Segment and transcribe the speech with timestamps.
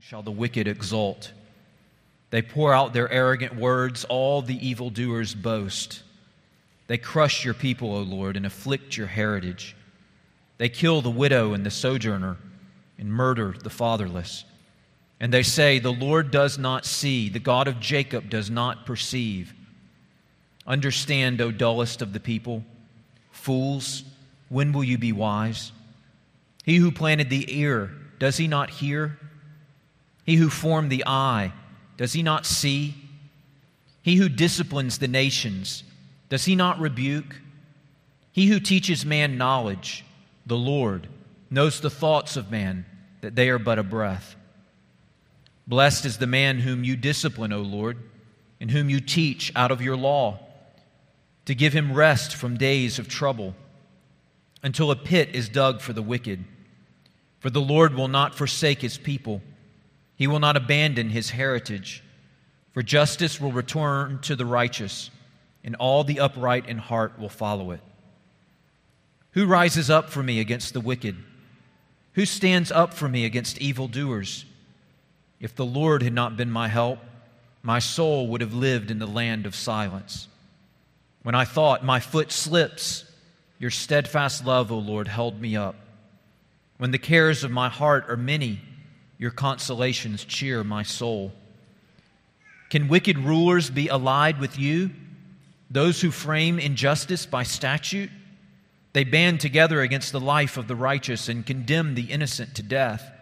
[0.00, 1.30] shall the wicked exult.
[2.30, 6.02] They pour out their arrogant words, all the evildoers boast.
[6.86, 9.76] They crush your people, O Lord, and afflict your heritage.
[10.58, 12.38] They kill the widow and the sojourner
[12.98, 14.44] and murder the fatherless.
[15.20, 19.52] And they say, The Lord does not see, the God of Jacob does not perceive.
[20.66, 22.64] Understand, O dullest of the people.
[23.32, 24.02] Fools,
[24.48, 25.72] when will you be wise?
[26.64, 29.18] He who planted the ear, does he not hear?
[30.30, 31.52] He who formed the eye,
[31.96, 32.94] does he not see?
[34.00, 35.82] He who disciplines the nations,
[36.28, 37.40] does he not rebuke?
[38.30, 40.04] He who teaches man knowledge,
[40.46, 41.08] the Lord,
[41.50, 42.86] knows the thoughts of man,
[43.22, 44.36] that they are but a breath.
[45.66, 47.98] Blessed is the man whom you discipline, O Lord,
[48.60, 50.38] and whom you teach out of your law,
[51.46, 53.56] to give him rest from days of trouble,
[54.62, 56.44] until a pit is dug for the wicked.
[57.40, 59.42] For the Lord will not forsake his people
[60.20, 62.02] he will not abandon his heritage,
[62.72, 65.10] for justice will return to the righteous,
[65.64, 67.80] and all the upright in heart will follow it.
[69.30, 71.16] Who rises up for me against the wicked?
[72.12, 74.44] Who stands up for me against evildoers?
[75.40, 76.98] If the Lord had not been my help,
[77.62, 80.28] my soul would have lived in the land of silence.
[81.22, 83.10] When I thought, my foot slips,
[83.58, 85.76] your steadfast love, O Lord, held me up.
[86.76, 88.60] When the cares of my heart are many,
[89.20, 91.30] your consolations cheer my soul.
[92.70, 94.90] Can wicked rulers be allied with you?
[95.70, 98.08] Those who frame injustice by statute?
[98.94, 103.12] They band together against the life of the righteous and condemn the innocent to death.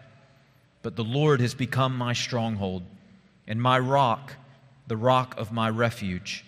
[0.83, 2.83] But the Lord has become my stronghold
[3.45, 4.35] and my rock,
[4.87, 6.45] the rock of my refuge.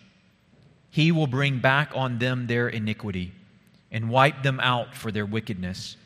[0.92, 3.34] He will bring back on them their iniquity
[3.92, 5.98] and wipe them out for their wickedness.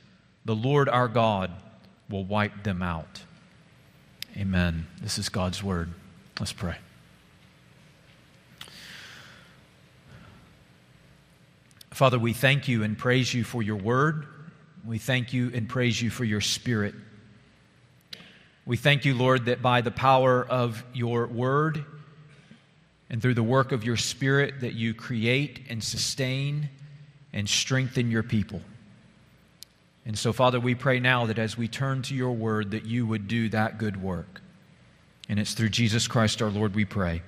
[0.46, 1.52] The Lord our God
[2.10, 3.22] will wipe them out.
[4.38, 4.86] Amen.
[5.02, 5.89] This is God's word.
[6.39, 6.75] Let's pray.
[11.92, 14.26] Father, we thank you and praise you for your word.
[14.86, 16.93] We thank you and praise you for your spirit.
[18.65, 21.86] We thank you, Lord, that by the power of your word
[23.10, 26.70] and through the work of your spirit that you create and sustain
[27.31, 28.61] and strengthen your people.
[30.05, 33.08] And so, Father, we pray now that as we turn to your word, that you
[33.08, 34.42] would do that good work.
[35.27, 37.23] And it's through Jesus Christ our Lord we pray.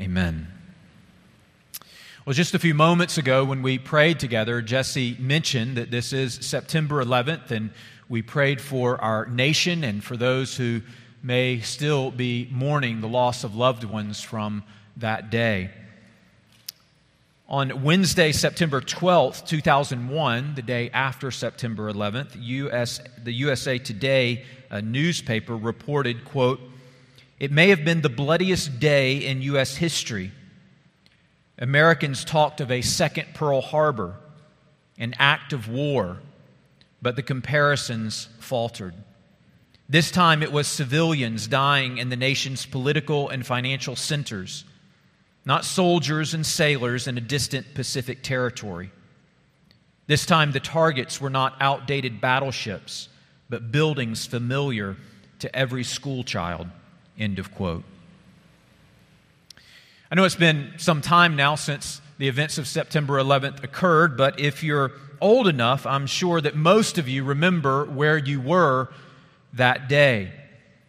[0.00, 0.48] Amen.
[2.24, 6.34] Well, just a few moments ago when we prayed together, Jesse mentioned that this is
[6.34, 7.70] September 11th, and
[8.08, 10.80] we prayed for our nation and for those who
[11.22, 14.64] may still be mourning the loss of loved ones from
[14.96, 15.70] that day.
[17.48, 24.80] On Wednesday, September 12th, 2001, the day after September 11th, US, the USA Today uh,
[24.80, 26.58] newspaper reported, quote,
[27.38, 29.76] it may have been the bloodiest day in U.S.
[29.76, 30.32] history.
[31.56, 34.16] Americans talked of a second Pearl Harbor,
[34.98, 36.18] an act of war,
[37.00, 38.94] but the comparisons faltered.
[39.88, 44.64] This time it was civilians dying in the nation's political and financial centers
[45.46, 48.90] not soldiers and sailors in a distant Pacific territory.
[50.08, 53.08] This time, the targets were not outdated battleships,
[53.48, 54.96] but buildings familiar
[55.38, 56.66] to every schoolchild.
[57.16, 57.84] End of quote.
[60.10, 64.40] I know it's been some time now since the events of September 11th occurred, but
[64.40, 68.88] if you're old enough, I'm sure that most of you remember where you were
[69.52, 70.32] that day.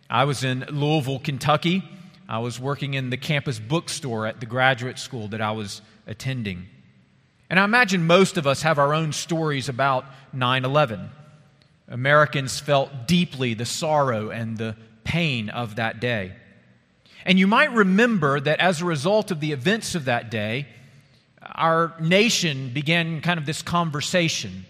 [0.09, 1.83] I was in Louisville, Kentucky
[2.27, 6.67] I was working in the campus bookstore at the graduate school that I was attending.
[7.49, 11.09] And I imagine most of us have our own stories about 9 11.
[11.87, 16.33] Americans felt deeply the sorrow and the pain of that day.
[17.25, 20.67] And you might remember that as a result of the events of that day,
[21.41, 24.65] our nation began kind of this conversation.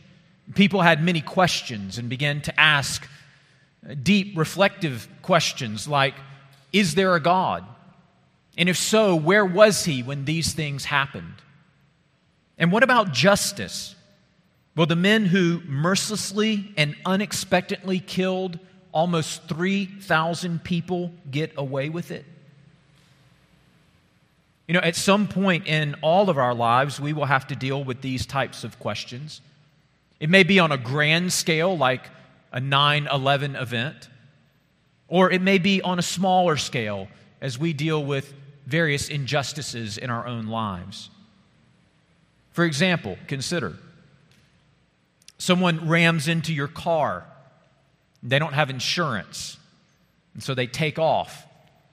[0.54, 3.08] People had many questions and began to ask
[4.04, 6.14] deep, reflective questions like
[6.74, 7.66] is there a God?
[8.58, 11.36] And if so, where was he when these things happened?
[12.58, 13.96] And what about justice?
[14.76, 18.60] Will the men who mercilessly and unexpectedly killed
[18.92, 22.26] almost 3,000 people get away with it?
[24.68, 27.84] You know, at some point in all of our lives, we will have to deal
[27.84, 29.42] with these types of questions.
[30.20, 32.10] It may be on a grand scale, like
[32.52, 34.10] a 9 11 event.
[35.08, 37.08] Or it may be on a smaller scale
[37.42, 38.34] as we deal with
[38.66, 41.10] various injustices in our own lives.
[42.52, 43.78] For example, consider
[45.38, 47.26] someone rams into your car,
[48.24, 49.58] they don't have insurance.
[50.34, 51.46] And so they take off,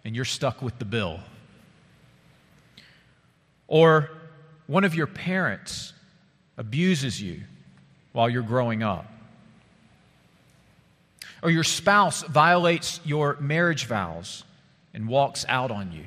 [0.04, 1.20] and you're stuck with the bill.
[3.68, 4.10] Or
[4.66, 5.92] one of your parents
[6.58, 7.42] abuses you
[8.12, 9.06] while you're growing up.
[11.44, 14.44] Or your spouse violates your marriage vows
[14.94, 16.06] and walks out on you.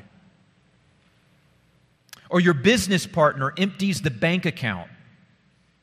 [2.32, 4.90] Or your business partner empties the bank account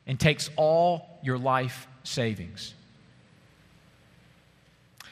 [0.05, 2.73] and takes all your life savings.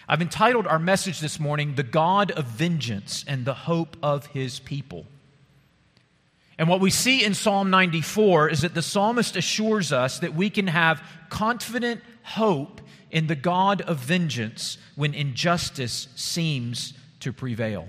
[0.10, 4.60] I've entitled our message this morning, The God of Vengeance and the Hope of His
[4.60, 5.06] People.
[6.57, 10.50] And what we see in Psalm 94 is that the psalmist assures us that we
[10.50, 12.81] can have confident hope
[13.13, 17.88] in the God of vengeance when injustice seems to prevail.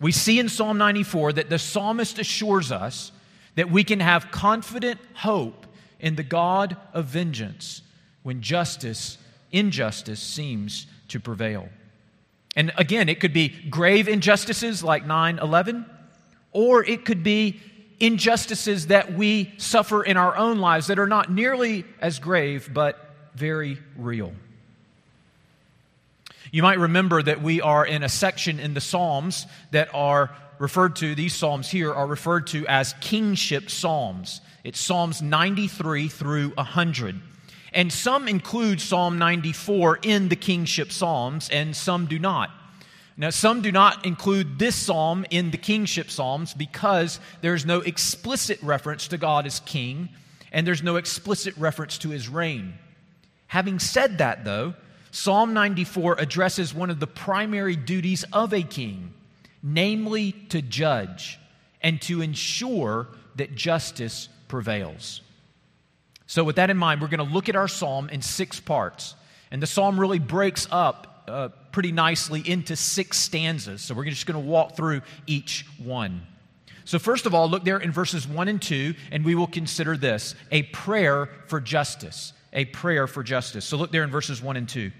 [0.00, 3.12] We see in Psalm 94 that the psalmist assures us
[3.54, 5.66] that we can have confident hope
[6.00, 7.82] in the God of vengeance
[8.22, 9.18] when justice,
[9.52, 11.68] injustice seems to prevail.
[12.56, 15.84] And again, it could be grave injustices like 9 11
[16.52, 17.60] or it could be
[18.00, 23.05] injustices that we suffer in our own lives that are not nearly as grave, but
[23.36, 24.32] very real.
[26.50, 30.96] You might remember that we are in a section in the Psalms that are referred
[30.96, 34.40] to, these Psalms here are referred to as kingship Psalms.
[34.64, 37.20] It's Psalms 93 through 100.
[37.74, 42.50] And some include Psalm 94 in the kingship Psalms, and some do not.
[43.18, 48.62] Now, some do not include this psalm in the kingship psalms because there's no explicit
[48.62, 50.10] reference to God as king
[50.52, 52.74] and there's no explicit reference to his reign.
[53.48, 54.74] Having said that, though,
[55.10, 59.14] Psalm 94 addresses one of the primary duties of a king,
[59.62, 61.38] namely to judge
[61.80, 65.20] and to ensure that justice prevails.
[66.26, 69.14] So, with that in mind, we're going to look at our psalm in six parts.
[69.50, 73.82] And the psalm really breaks up uh, pretty nicely into six stanzas.
[73.82, 76.22] So we're just going to walk through each one.
[76.84, 79.96] So, first of all, look there in verses 1 and 2, and we will consider
[79.96, 82.32] this a prayer for justice.
[82.56, 83.64] A prayer for justice.
[83.64, 84.90] So, look there in verses 1 and 2.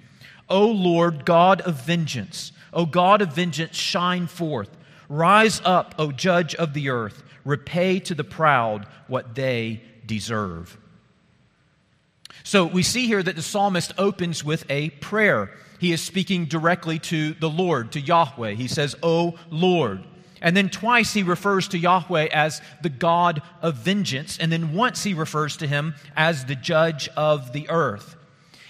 [0.49, 4.71] O Lord, God of vengeance, O God of vengeance, shine forth.
[5.09, 7.25] Rise up, O judge of the earth.
[7.45, 10.79] Repay to the proud what they deserve.
[12.45, 16.99] So, we see here that the psalmist opens with a prayer he is speaking directly
[17.01, 18.53] to the Lord, to Yahweh.
[18.53, 20.05] He says, O Lord.
[20.47, 24.39] And then twice he refers to Yahweh as the God of vengeance.
[24.39, 28.15] And then once he refers to him as the judge of the earth.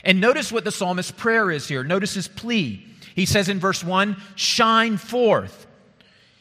[0.03, 1.85] And notice what the psalmist's prayer is here.
[1.85, 2.87] Notice his plea.
[3.15, 5.67] He says in verse 1, shine forth.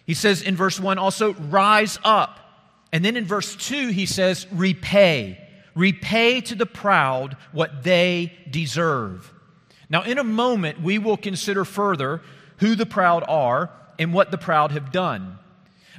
[0.05, 2.39] He says in verse 1 also, rise up.
[2.93, 5.38] And then in verse 2, he says, repay.
[5.75, 9.33] Repay to the proud what they deserve.
[9.89, 12.21] Now, in a moment, we will consider further
[12.59, 13.69] who the proud are
[14.00, 15.38] and what the proud have done.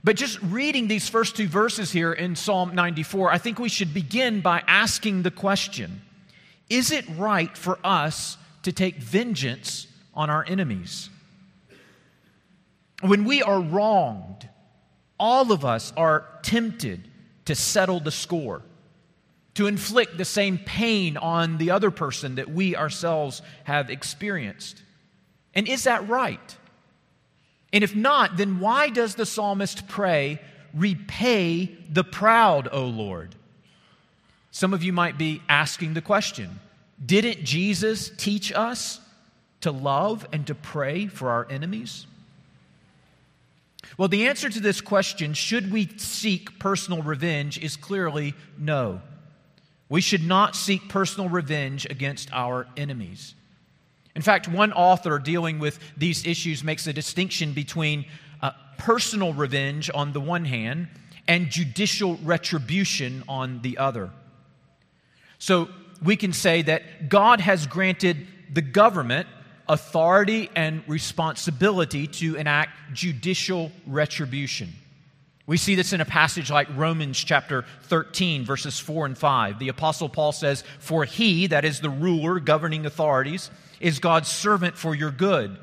[0.05, 3.93] But just reading these first two verses here in Psalm 94, I think we should
[3.93, 6.03] begin by asking the question
[6.69, 11.11] Is it right for us to take vengeance on our enemies?
[13.03, 14.49] When we are wronged,
[15.19, 17.09] all of us are tempted
[17.47, 18.63] to settle the score
[19.57, 24.83] to inflict the same pain on the other person that we ourselves have experienced.
[25.55, 26.57] And is that right?
[27.77, 30.41] And if not, then why does the psalmist pray,
[30.73, 33.35] Repay the proud, O Lord?
[34.51, 36.59] Some of you might be asking the question
[37.05, 38.99] Didn't Jesus teach us
[39.61, 42.07] to love and to pray for our enemies?
[43.99, 49.03] Well, the answer to this question, should we seek personal revenge, is clearly no.
[49.91, 53.35] We should not seek personal revenge against our enemies.
[54.17, 58.07] In fact, one author dealing with these issues makes a distinction between
[58.41, 60.89] uh, personal revenge on the one hand
[61.29, 64.11] and judicial retribution on the other.
[65.39, 65.69] So
[66.03, 69.29] we can say that God has granted the government
[69.69, 74.73] authority and responsibility to enact judicial retribution.
[75.47, 79.61] We see this in a passage like Romans chapter 13, verses 4 and 5.
[79.61, 84.77] The Apostle Paul says, For he, that is the ruler governing authorities, is God's servant
[84.77, 85.57] for your good.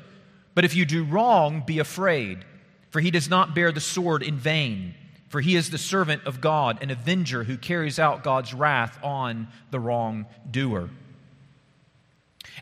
[0.54, 2.44] But if you do wrong, be afraid,
[2.90, 4.94] for he does not bear the sword in vain.
[5.28, 9.48] For he is the servant of God, an avenger who carries out God's wrath on
[9.70, 10.88] the wrongdoer.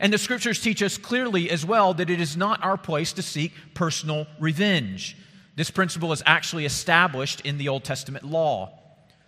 [0.01, 3.23] And the scriptures teach us clearly as well that it is not our place to
[3.23, 5.19] seek personal revenge.
[5.55, 8.79] This principle is actually established in the Old Testament law.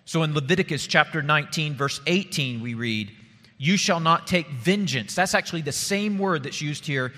[0.07, 3.13] So in Leviticus chapter 19, verse 18, we read,
[3.59, 5.15] You shall not take vengeance.
[5.15, 7.13] That's actually the same word that's used here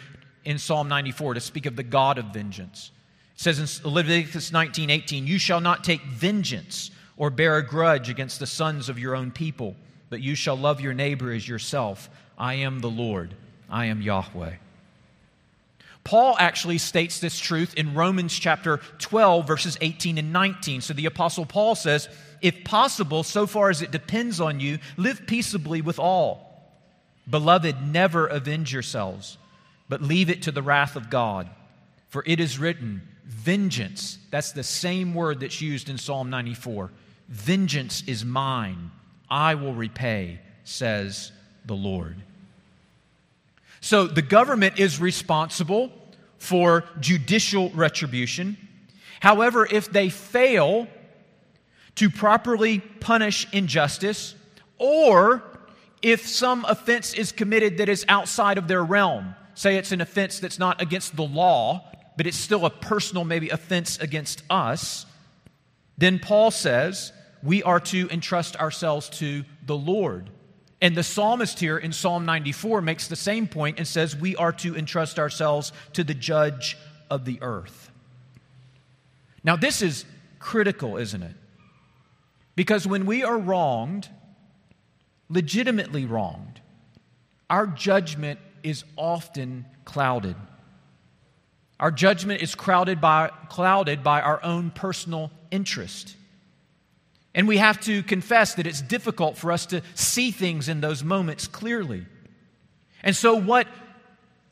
[0.45, 2.91] in Psalm 94 to speak of the God of vengeance.
[3.35, 8.09] It says in Leviticus 19 18, You shall not take vengeance or bear a grudge
[8.09, 9.77] against the sons of your own people,
[10.11, 12.11] but you shall love your neighbor as yourself.
[12.39, 13.35] I am the Lord,
[13.69, 14.55] I am Yahweh.
[16.07, 20.81] Paul actually states this truth in Romans chapter 12, verses 18 and 19.
[20.81, 22.09] So the Apostle Paul says,
[22.41, 26.71] If possible, so far as it depends on you, live peaceably with all.
[27.29, 29.37] Beloved, never avenge yourselves,
[29.89, 31.51] but leave it to the wrath of God.
[32.11, 36.93] For it is written, Vengeance, that's the same word that's used in Psalm 94.
[37.29, 38.93] Vengeance is mine,
[39.29, 41.33] I will repay, says
[41.65, 42.15] the Lord.
[43.87, 45.93] So the government is responsible
[46.39, 48.57] for judicial retribution.
[49.21, 50.89] However, if they fail
[51.95, 54.35] to properly punish injustice,
[54.77, 55.41] or
[56.03, 60.41] if some offense is committed that is outside of their realm, say it's an offense
[60.41, 65.07] that's not against the law, but it's still a personal, maybe, offense against us,
[65.97, 70.31] then Paul says we are to entrust ourselves to the Lord.
[70.81, 74.53] And the psalmist here in Psalm 94 makes the same point and says we are
[74.53, 76.77] to entrust ourselves to the judge
[77.11, 77.91] of the earth.
[79.43, 80.05] Now, this is
[80.39, 81.35] critical, isn't it?
[82.57, 84.09] Because when we are wronged,
[85.29, 86.61] legitimately wronged,
[87.49, 90.37] our judgment is often clouded.
[91.79, 96.17] Our judgment is crowded by, clouded by our own personal interest.
[97.37, 101.05] And we have to confess that it's difficult for us to see things in those
[101.05, 102.07] moments clearly.
[103.03, 103.69] And so, what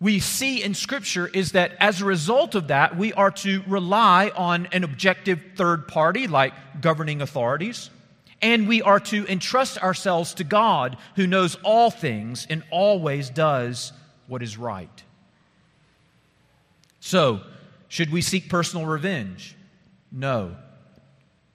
[0.00, 4.30] we see in Scripture is that as a result of that, we are to rely
[4.36, 7.88] on an objective third party like governing authorities,
[8.42, 13.94] and we are to entrust ourselves to God who knows all things and always does
[14.26, 15.02] what is right.
[17.00, 17.40] So,
[17.88, 19.56] should we seek personal revenge?
[20.12, 20.56] No.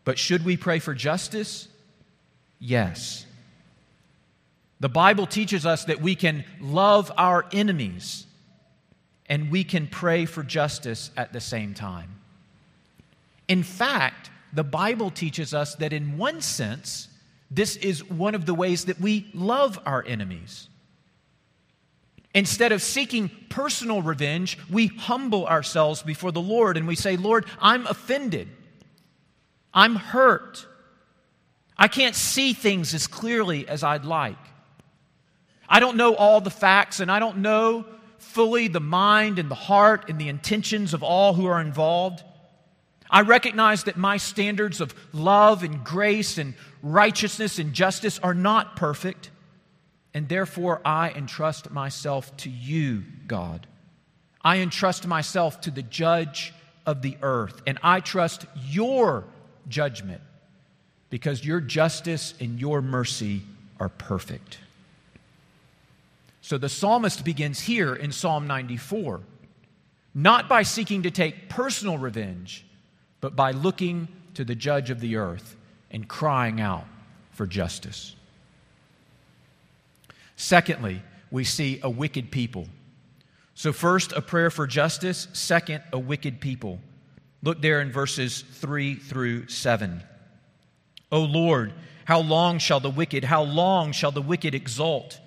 [0.10, 1.68] But should we pray for justice?
[2.58, 3.28] Yes.
[4.80, 8.26] The Bible teaches us that we can love our enemies
[9.28, 12.10] and we can pray for justice at the same time.
[13.48, 17.10] In fact, the Bible teaches us that in one sense,
[17.52, 20.70] this is one of the ways that we love our enemies.
[22.34, 27.46] Instead of seeking personal revenge, we humble ourselves before the Lord and we say, Lord,
[27.62, 28.48] I'm offended.
[29.74, 30.66] I'm hurt.
[31.78, 34.38] I can't see things as clearly as I'd like.
[35.68, 37.86] I don't know all the facts, and I don't know
[38.18, 42.24] fully the mind and the heart and the intentions of all who are involved.
[43.10, 48.76] I recognize that my standards of love and grace and righteousness and justice are not
[48.76, 49.32] perfect,
[50.14, 53.66] and therefore I entrust myself to you, God.
[54.44, 56.54] I entrust myself to the judge
[56.86, 59.26] of the earth, and I trust your
[59.70, 60.22] judgment
[61.10, 63.42] because your justice and your mercy
[63.80, 64.60] are perfect.
[66.42, 69.22] So the psalmist begins here in Psalm 94,
[70.14, 72.66] not by seeking to take personal revenge,
[73.22, 75.56] but by looking to the judge of the earth
[75.92, 76.86] and crying out
[77.32, 78.16] for justice.
[80.36, 82.68] Secondly, we see a wicked people.
[83.54, 85.28] So, first, a prayer for justice.
[85.34, 86.80] Second, a wicked people.
[87.42, 90.04] Look there in verses 3 through 7.
[91.12, 91.74] O Lord,
[92.06, 95.20] how long shall the wicked, how long shall the wicked exult?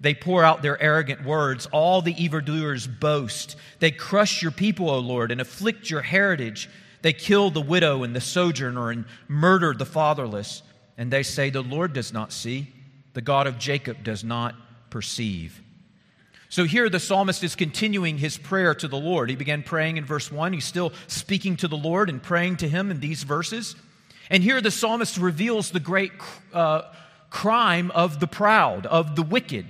[0.00, 1.66] They pour out their arrogant words.
[1.66, 3.56] All the evildoers boast.
[3.80, 6.70] They crush your people, O Lord, and afflict your heritage.
[7.02, 10.62] They kill the widow and the sojourner and murder the fatherless.
[10.96, 12.72] And they say, The Lord does not see,
[13.12, 14.54] the God of Jacob does not
[14.88, 15.60] perceive.
[16.50, 19.30] So here the psalmist is continuing his prayer to the Lord.
[19.30, 20.52] He began praying in verse 1.
[20.52, 23.76] He's still speaking to the Lord and praying to him in these verses.
[24.28, 26.10] And here the psalmist reveals the great
[26.52, 26.82] uh,
[27.30, 29.64] crime of the proud, of the wicked.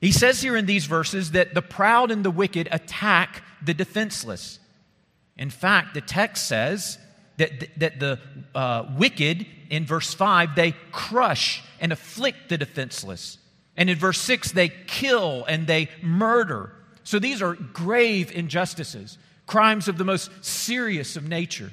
[0.00, 4.60] He says here in these verses that the proud and the wicked attack the defenseless.
[5.36, 6.96] In fact, the text says
[7.38, 8.20] that, that the
[8.54, 13.38] uh, wicked, in verse 5, they crush and afflict the defenseless.
[13.76, 16.72] And in verse 6, they kill and they murder.
[17.04, 21.72] So these are grave injustices, crimes of the most serious of nature.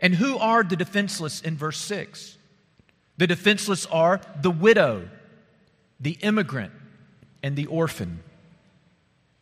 [0.00, 2.36] And who are the defenseless in verse 6?
[3.16, 5.08] The defenseless are the widow,
[6.00, 6.72] the immigrant,
[7.42, 8.22] and the orphan.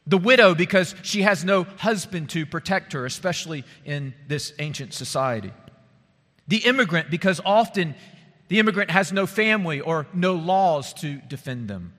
[0.06, 5.52] The widow, because she has no husband to protect her, especially in this ancient society.
[6.48, 7.94] The immigrant, because often
[8.52, 11.94] the immigrant has no family or no laws to defend them.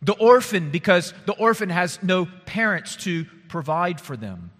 [0.00, 4.52] The orphan, because the orphan has no parents to provide for them.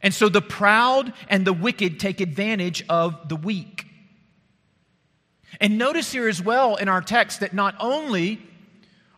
[0.00, 3.84] And so the proud and the wicked take advantage of the weak.
[5.60, 8.40] And notice here as well in our text that not only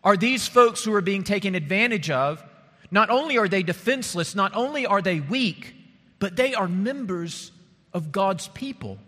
[0.03, 2.43] are these folks who are being taken advantage of,
[2.91, 5.75] not only are they defenseless, not only are they weak,
[6.19, 7.53] but they are members
[7.93, 8.99] of God's people.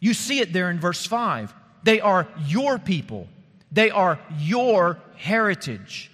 [0.00, 1.54] You see it there in verse 5.
[1.82, 3.28] They are your people,
[3.70, 6.10] they are your heritage.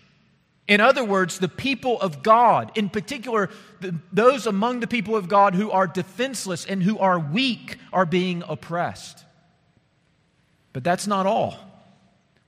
[0.69, 3.50] In other words, the people of God, in particular,
[4.12, 8.43] those among the people of God who are defenseless and who are weak, are being
[8.49, 9.25] oppressed.
[10.73, 11.57] But that's not all.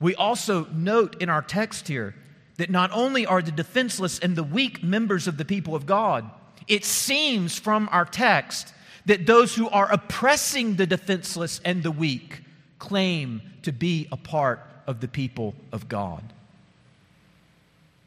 [0.00, 2.16] We also note in our text here
[2.56, 6.28] that not only are the defenseless and the weak members of the people of God,
[6.66, 8.74] it seems from our text
[9.08, 12.42] that those who are oppressing the defenseless and the weak
[12.78, 16.22] claim to be a part of the people of God.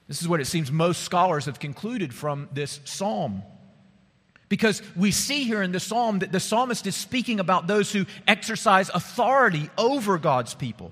[0.08, 3.42] This is what it seems most scholars have concluded from this psalm.
[4.48, 8.06] Because we see here in the psalm that the psalmist is speaking about those who
[8.28, 10.92] exercise authority over God's people.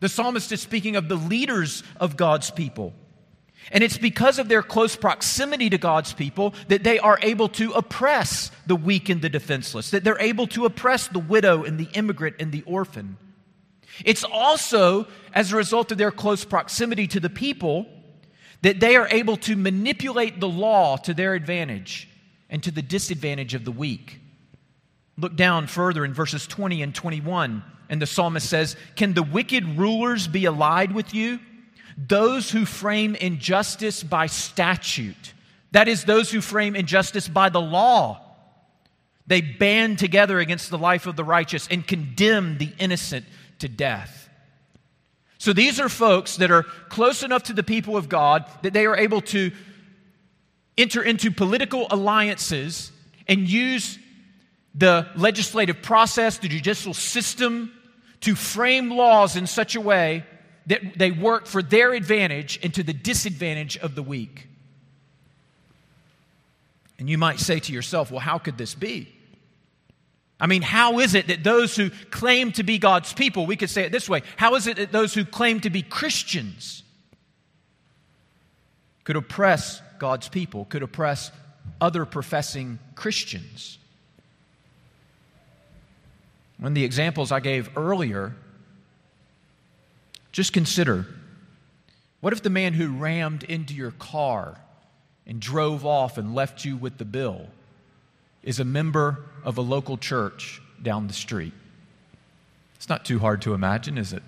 [0.00, 2.92] The psalmist is speaking of the leaders of God's people.
[3.72, 7.72] And it's because of their close proximity to God's people that they are able to
[7.72, 11.88] oppress the weak and the defenseless, that they're able to oppress the widow and the
[11.94, 13.16] immigrant and the orphan.
[14.04, 17.86] It's also as a result of their close proximity to the people
[18.62, 22.08] that they are able to manipulate the law to their advantage
[22.48, 24.20] and to the disadvantage of the weak.
[25.16, 29.78] Look down further in verses 20 and 21, and the psalmist says, Can the wicked
[29.78, 31.40] rulers be allied with you?
[31.96, 35.34] Those who frame injustice by statute,
[35.72, 38.20] that is, those who frame injustice by the law.
[39.26, 43.24] They band together against the life of the righteous and condemn the innocent
[43.60, 44.28] to death.
[45.38, 48.86] So these are folks that are close enough to the people of God that they
[48.86, 49.50] are able to
[50.76, 52.90] enter into political alliances
[53.28, 53.98] and use
[54.74, 57.72] the legislative process, the judicial system,
[58.20, 60.24] to frame laws in such a way
[60.66, 64.48] that they work for their advantage and to the disadvantage of the weak.
[66.98, 69.12] And you might say to yourself, well, how could this be?
[70.40, 73.70] I mean, how is it that those who claim to be God's people, we could
[73.70, 76.82] say it this way how is it that those who claim to be Christians
[79.04, 81.30] could oppress God's people, could oppress
[81.80, 83.78] other professing Christians?
[86.58, 88.34] One of the examples I gave earlier,
[90.34, 91.06] just consider
[92.20, 94.58] what if the man who rammed into your car
[95.28, 97.46] and drove off and left you with the bill
[98.42, 101.52] is a member of a local church down the street.
[102.74, 104.24] It's not too hard to imagine, is it?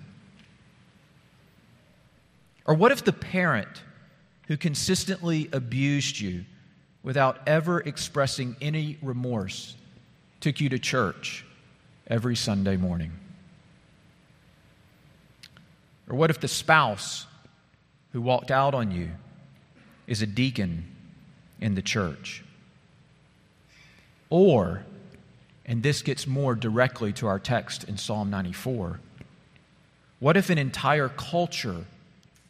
[2.65, 3.83] Or what if the parent
[4.47, 6.45] who consistently abused you
[7.03, 9.75] without ever expressing any remorse
[10.39, 11.45] took you to church
[12.07, 13.11] every Sunday morning?
[16.09, 17.25] Or what if the spouse
[18.13, 19.09] who walked out on you
[20.07, 20.85] is a deacon
[21.59, 22.43] in the church?
[24.29, 24.83] Or
[25.67, 29.01] and this gets more directly to our text in Psalm 94.
[30.19, 31.85] What if an entire culture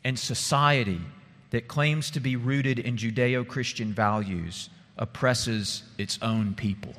[0.04, 1.02] and society
[1.50, 6.94] that claims to be rooted in Judeo Christian values oppresses its own people?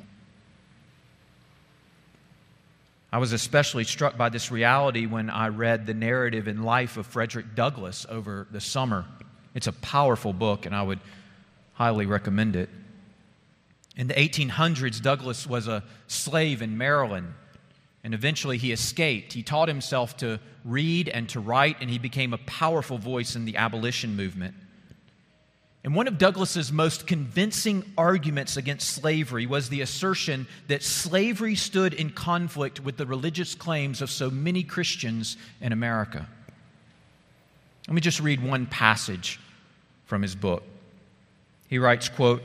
[3.11, 7.07] I was especially struck by this reality when I read the narrative and life of
[7.07, 9.05] Frederick Douglass over the summer.
[9.55, 10.99] It's a powerful book, and I would
[11.73, 12.69] highly recommend it.
[13.95, 17.33] In the 1800s, Douglass was a slave in Maryland,
[18.03, 19.33] and eventually he escaped.
[19.33, 23.45] He taught himself to read and to write, and he became a powerful voice in
[23.45, 24.53] the abolition movement.
[25.83, 31.93] And one of Douglass's most convincing arguments against slavery was the assertion that slavery stood
[31.93, 36.27] in conflict with the religious claims of so many Christians in America.
[37.87, 39.39] Let me just read one passage
[40.05, 40.63] from his book.
[41.69, 42.43] He writes, quote,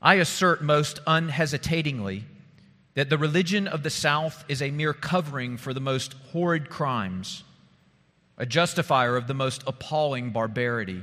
[0.00, 2.24] I assert most unhesitatingly
[2.94, 7.42] that the religion of the South is a mere covering for the most horrid crimes,
[8.36, 11.02] a justifier of the most appalling barbarity,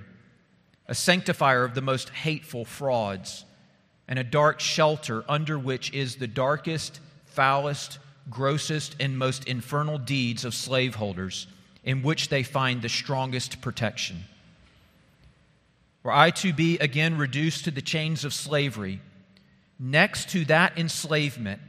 [0.89, 3.45] a sanctifier of the most hateful frauds,
[4.07, 10.43] and a dark shelter under which is the darkest, foulest, grossest, and most infernal deeds
[10.43, 11.45] of slaveholders,
[11.83, 14.23] in which they find the strongest protection.
[16.01, 18.99] Were I to be again reduced to the chains of slavery,
[19.77, 21.61] next to that enslavement,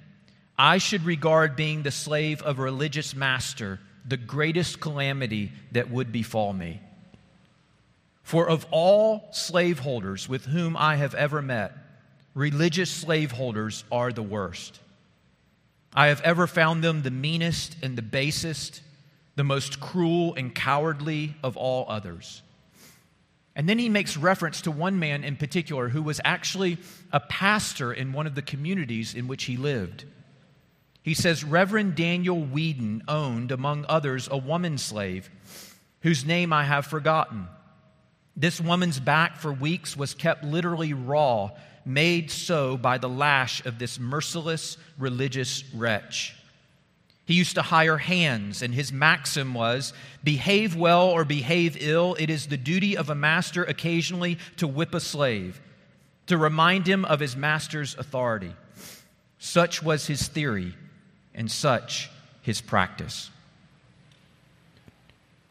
[0.58, 6.10] I should regard being the slave of a religious master the greatest calamity that would
[6.10, 6.80] befall me.
[8.22, 11.72] For of all slaveholders with whom I have ever met,
[12.34, 14.78] religious slaveholders are the worst.
[15.94, 18.82] I have ever found them the meanest and the basest,
[19.34, 22.42] the most cruel and cowardly of all others.
[23.56, 26.78] And then he makes reference to one man in particular who was actually
[27.12, 30.04] a pastor in one of the communities in which he lived.
[31.02, 35.28] He says, Reverend Daniel Weeden owned, among others, a woman slave
[36.02, 37.48] whose name I have forgotten.
[38.40, 41.50] This woman's back for weeks was kept literally raw,
[41.84, 46.34] made so by the lash of this merciless religious wretch.
[47.26, 49.92] He used to hire hands, and his maxim was
[50.24, 52.16] behave well or behave ill.
[52.18, 55.60] It is the duty of a master occasionally to whip a slave,
[56.26, 58.54] to remind him of his master's authority.
[59.38, 60.74] Such was his theory,
[61.34, 62.08] and such
[62.40, 63.30] his practice.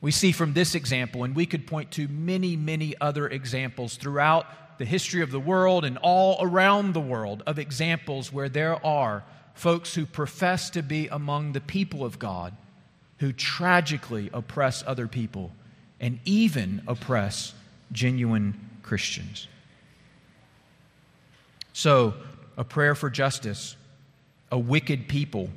[0.01, 4.77] We see from this example, and we could point to many, many other examples throughout
[4.77, 9.23] the history of the world and all around the world of examples where there are
[9.53, 12.55] folks who profess to be among the people of God
[13.17, 15.51] who tragically oppress other people
[15.99, 17.53] and even oppress
[17.91, 19.49] genuine Christians.
[21.73, 22.13] So,
[22.55, 23.75] a prayer for justice,
[24.49, 25.49] a wicked people,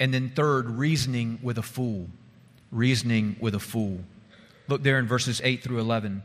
[0.00, 2.08] and then third, reasoning with a fool
[2.76, 4.00] reasoning with a fool.
[4.68, 6.22] Look there in verses 8 through 11.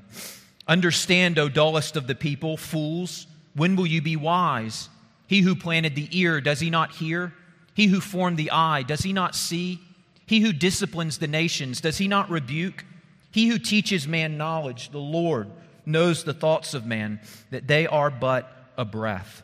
[0.68, 4.90] Understand, O dullest of the people, fools, when will you be wise?
[5.28, 7.34] He who planted the ear, does he not hear?
[7.74, 9.80] He who formed the eye, does he not see?
[10.26, 12.86] He who disciplines the nations, does he not rebuke?
[13.32, 15.50] He who teaches man knowledge, the Lord,
[15.86, 19.44] knows the thoughts of man, that they are but a breath.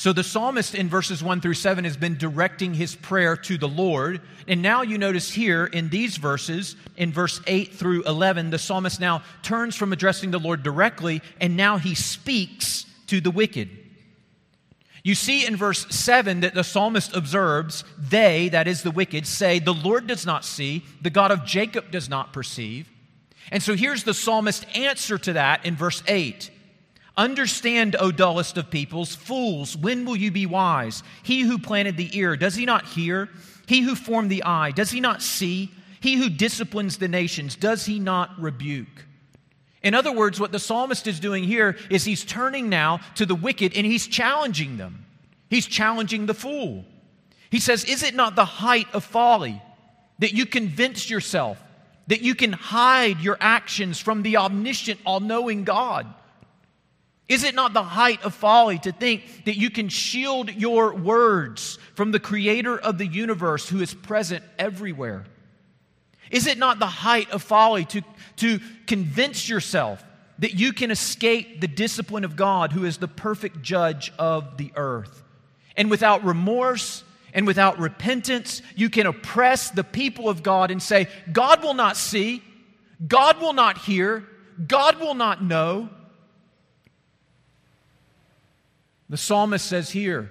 [0.00, 3.68] So the psalmist in verses 1 through 7 has been directing his prayer to the
[3.68, 4.22] Lord.
[4.48, 8.98] And now you notice here in these verses, in verse 8 through 11, the psalmist
[8.98, 13.68] now turns from addressing the Lord directly and now he speaks to the wicked.
[15.04, 19.58] You see in verse 7 that the psalmist observes, they, that is the wicked, say,
[19.58, 22.88] The Lord does not see, the God of Jacob does not perceive.
[23.52, 26.50] And so here's the psalmist's answer to that in verse 8.
[27.20, 31.02] Understand, O dullest of peoples, fools, when will you be wise?
[31.22, 33.28] He who planted the ear, does he not hear?
[33.66, 35.70] He who formed the eye, does he not see?
[36.00, 39.04] He who disciplines the nations, does he not rebuke?
[39.82, 43.34] In other words, what the psalmist is doing here is he's turning now to the
[43.34, 45.04] wicked and he's challenging them.
[45.50, 46.86] He's challenging the fool.
[47.50, 49.60] He says, Is it not the height of folly
[50.20, 51.62] that you convince yourself
[52.06, 56.06] that you can hide your actions from the omniscient, all knowing God?
[57.30, 61.78] Is it not the height of folly to think that you can shield your words
[61.94, 65.24] from the creator of the universe who is present everywhere?
[66.32, 68.02] Is it not the height of folly to,
[68.38, 70.04] to convince yourself
[70.40, 74.72] that you can escape the discipline of God who is the perfect judge of the
[74.74, 75.22] earth?
[75.76, 81.06] And without remorse and without repentance, you can oppress the people of God and say,
[81.30, 82.42] God will not see,
[83.06, 84.26] God will not hear,
[84.66, 85.90] God will not know.
[89.10, 90.30] The psalmist says here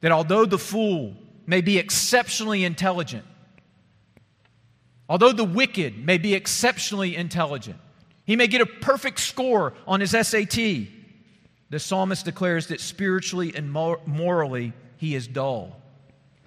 [0.00, 1.14] that although the fool
[1.46, 3.24] may be exceptionally intelligent,
[5.08, 7.76] although the wicked may be exceptionally intelligent,
[8.24, 10.56] he may get a perfect score on his SAT.
[11.68, 15.76] The psalmist declares that spiritually and morally he is dull.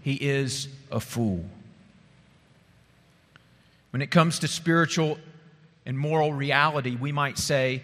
[0.01, 1.45] He is a fool.
[3.91, 5.19] When it comes to spiritual
[5.85, 7.83] and moral reality, we might say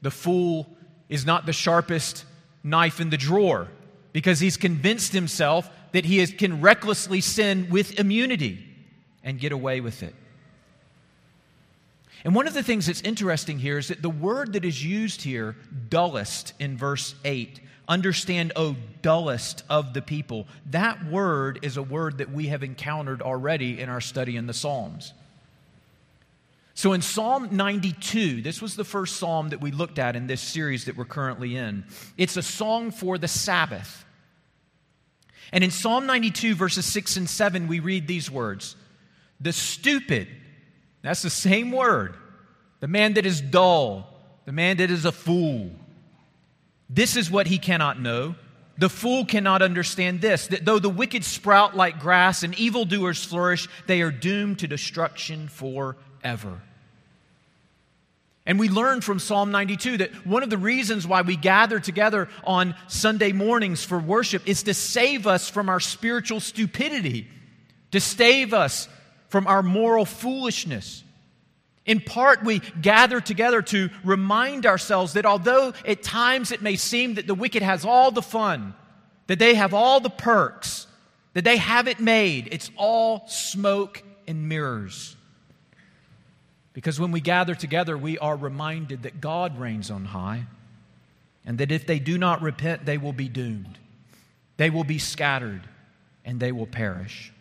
[0.00, 0.66] the fool
[1.10, 2.24] is not the sharpest
[2.62, 3.68] knife in the drawer
[4.12, 8.64] because he's convinced himself that he is, can recklessly sin with immunity
[9.22, 10.14] and get away with it.
[12.24, 15.22] And one of the things that's interesting here is that the word that is used
[15.22, 15.56] here,
[15.88, 22.18] dullest, in verse 8, understand, O dullest of the people, that word is a word
[22.18, 25.14] that we have encountered already in our study in the Psalms.
[26.80, 30.40] So in Psalm 92, this was the first psalm that we looked at in this
[30.40, 31.84] series that we're currently in.
[32.16, 34.06] It's a song for the Sabbath.
[35.52, 38.76] And in Psalm 92, verses 6 and 7, we read these words
[39.42, 40.28] The stupid,
[41.02, 42.16] that's the same word,
[42.80, 45.70] the man that is dull, the man that is a fool.
[46.88, 48.36] This is what he cannot know.
[48.78, 53.68] The fool cannot understand this that though the wicked sprout like grass and evildoers flourish,
[53.86, 56.62] they are doomed to destruction forever.
[58.46, 62.28] And we learn from Psalm 92 that one of the reasons why we gather together
[62.44, 67.28] on Sunday mornings for worship is to save us from our spiritual stupidity,
[67.90, 68.88] to save us
[69.28, 71.04] from our moral foolishness.
[71.84, 77.14] In part, we gather together to remind ourselves that although at times it may seem
[77.14, 78.74] that the wicked has all the fun,
[79.26, 80.86] that they have all the perks,
[81.34, 85.16] that they have it made, it's all smoke and mirrors.
[86.72, 90.46] Because when we gather together, we are reminded that God reigns on high,
[91.44, 93.78] and that if they do not repent, they will be doomed.
[94.56, 95.62] They will be scattered,
[96.24, 97.32] and they will perish.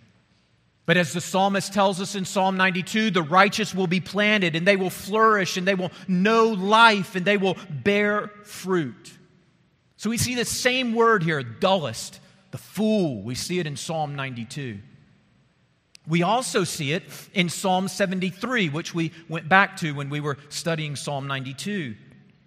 [0.90, 4.66] But as the psalmist tells us in Psalm 92, the righteous will be planted and
[4.66, 9.14] they will flourish and they will know life and they will bear fruit.
[9.98, 13.22] So we see the same word here, dullest, the fool.
[13.22, 14.80] We see it in Psalm 92.
[16.10, 17.04] We also see it
[17.36, 21.96] in Psalm 73, which we went back to when we were studying Psalm 92.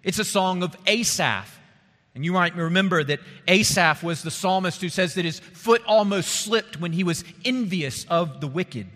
[0.03, 1.49] It's a song of Asaph.
[2.13, 6.29] And you might remember that Asaph was the psalmist who says that his foot almost
[6.29, 8.87] slipped when he was envious of the wicked.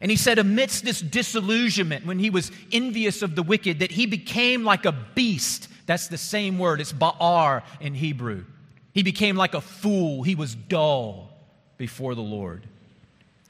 [0.00, 4.06] And he said, amidst this disillusionment, when he was envious of the wicked, that he
[4.06, 5.68] became like a beast.
[5.84, 8.44] That's the same word, it's ba'ar in Hebrew.
[8.92, 10.22] He became like a fool.
[10.22, 11.30] He was dull
[11.76, 12.66] before the Lord.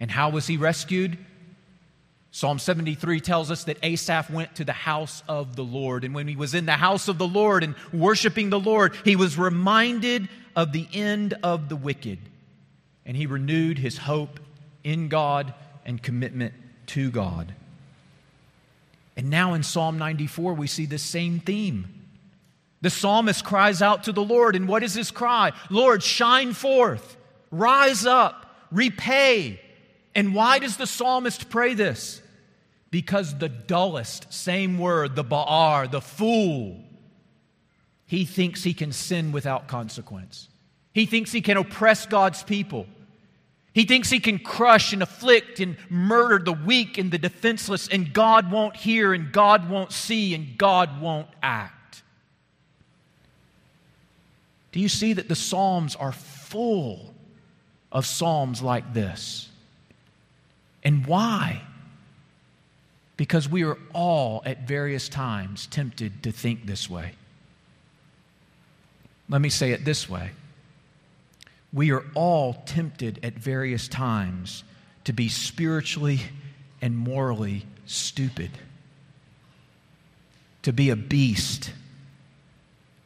[0.01, 1.19] And how was he rescued?
[2.31, 6.05] Psalm 73 tells us that Asaph went to the house of the Lord.
[6.05, 9.17] And when he was in the house of the Lord and worshiping the Lord, he
[9.17, 12.19] was reminded of the end of the wicked.
[13.07, 14.39] And he renewed his hope
[14.85, 15.55] in God
[15.87, 16.53] and commitment
[16.89, 17.55] to God.
[19.17, 21.87] And now in Psalm 94, we see the same theme.
[22.83, 24.57] The psalmist cries out to the Lord.
[24.57, 25.53] And what is his cry?
[25.71, 27.17] Lord, shine forth,
[27.51, 29.59] rise up, repay.
[30.17, 32.23] And why does the psalmist pray this?
[32.91, 36.81] Because the dullest, same word, the ba'ar, the fool,
[38.07, 40.49] he thinks he can sin without consequence.
[40.95, 42.87] He thinks he can oppress God's people.
[43.75, 48.11] He thinks he can crush and afflict and murder the weak and the defenseless, and
[48.11, 52.03] God won't hear, and God won't see, and God won't act.
[54.73, 57.15] Do you see that the Psalms are full
[57.93, 59.51] of Psalms like this?
[60.87, 61.63] And why?
[63.17, 67.15] Because we are all at various times tempted to think this way.
[69.29, 70.31] Let me say it this way
[71.73, 74.63] we are all tempted at various times
[75.03, 76.21] to be spiritually
[76.81, 78.53] and morally stupid,
[80.63, 81.73] to be a beast,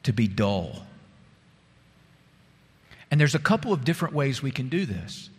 [0.02, 0.84] to be dull.
[3.10, 5.29] And there's a couple of different ways we can do this.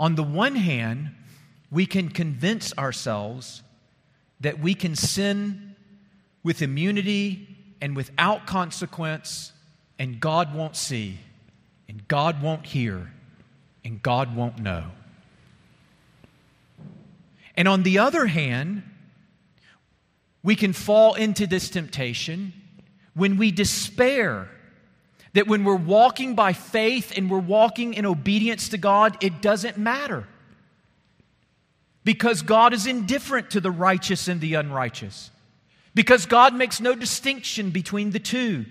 [0.00, 1.10] On the one hand,
[1.70, 3.62] we can convince ourselves
[4.40, 5.76] that we can sin
[6.42, 7.46] with immunity
[7.82, 9.52] and without consequence,
[9.98, 11.18] and God won't see,
[11.86, 13.12] and God won't hear,
[13.84, 14.86] and God won't know.
[17.54, 18.82] And on the other hand,
[20.42, 22.54] we can fall into this temptation
[23.12, 24.48] when we despair
[25.32, 29.78] that when we're walking by faith and we're walking in obedience to God, it doesn't
[29.78, 30.26] matter
[32.04, 35.30] because God is indifferent to the righteous and the unrighteous,
[35.94, 38.64] because God makes no distinction between the two,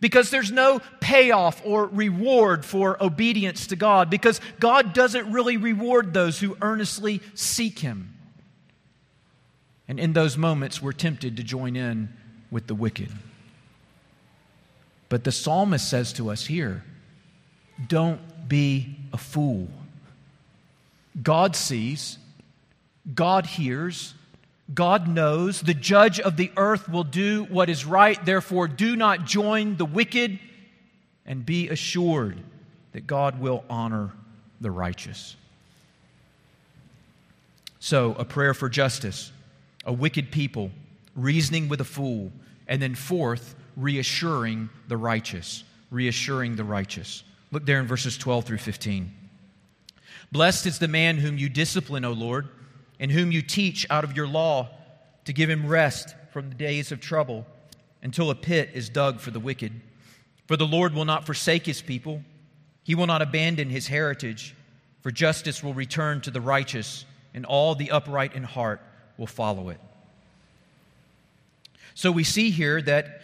[0.00, 6.14] because there's no payoff or reward for obedience to God, because God doesn't really reward
[6.14, 8.14] those who earnestly seek Him.
[9.86, 12.12] And in those moments, we're tempted to join in
[12.50, 13.10] with the wicked.
[15.08, 16.84] But the psalmist says to us here
[17.86, 19.68] don't be a fool.
[21.22, 22.18] God sees,
[23.14, 24.14] God hears,
[24.72, 25.60] God knows.
[25.60, 28.22] The judge of the earth will do what is right.
[28.24, 30.38] Therefore, do not join the wicked
[31.24, 32.38] and be assured
[32.92, 34.12] that God will honor
[34.60, 35.36] the righteous.
[37.80, 39.32] So, a prayer for justice,
[39.84, 40.70] a wicked people,
[41.14, 42.32] reasoning with a fool,
[42.66, 45.64] and then fourth, reassuring the righteous.
[45.90, 47.24] Reassuring the righteous.
[47.50, 49.10] Look there in verses 12 through 15.
[50.30, 52.48] Blessed is the man whom you discipline, O Lord
[53.00, 54.68] and whom you teach out of your law
[55.24, 57.46] to give him rest from the days of trouble
[58.02, 59.72] until a pit is dug for the wicked.
[60.46, 62.22] For the Lord will not forsake his people,
[62.82, 64.54] he will not abandon his heritage,
[65.02, 68.80] for justice will return to the righteous, and all the upright in heart
[69.16, 69.80] will follow it.
[71.94, 73.20] So we see here that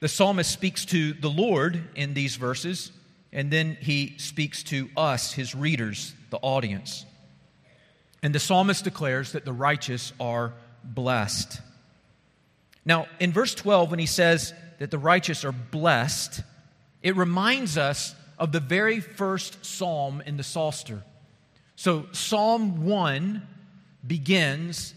[0.00, 2.92] the psalmist speaks to the Lord in these verses,
[3.32, 7.06] and then he speaks to us, his readers, the audience.
[8.22, 10.52] And the psalmist declares that the righteous are
[10.84, 11.60] blessed.
[12.84, 16.42] Now, in verse 12, when he says that the righteous are blessed,
[17.02, 21.02] it reminds us of the very first psalm in the Psalter.
[21.74, 23.46] So, Psalm 1
[24.06, 24.94] begins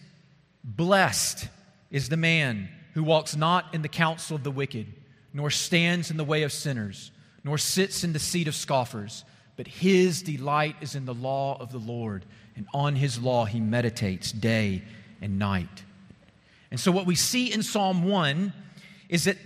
[0.64, 1.48] Blessed
[1.90, 4.86] is the man who walks not in the counsel of the wicked,
[5.34, 7.12] nor stands in the way of sinners,
[7.46, 9.24] nor sits in the seat of scoffers,
[9.56, 12.26] but his delight is in the law of the Lord,
[12.58, 14.84] and on his law he meditates day
[15.22, 15.86] and night.
[16.72, 18.52] And so, what we see in Psalm 1
[19.08, 19.38] is that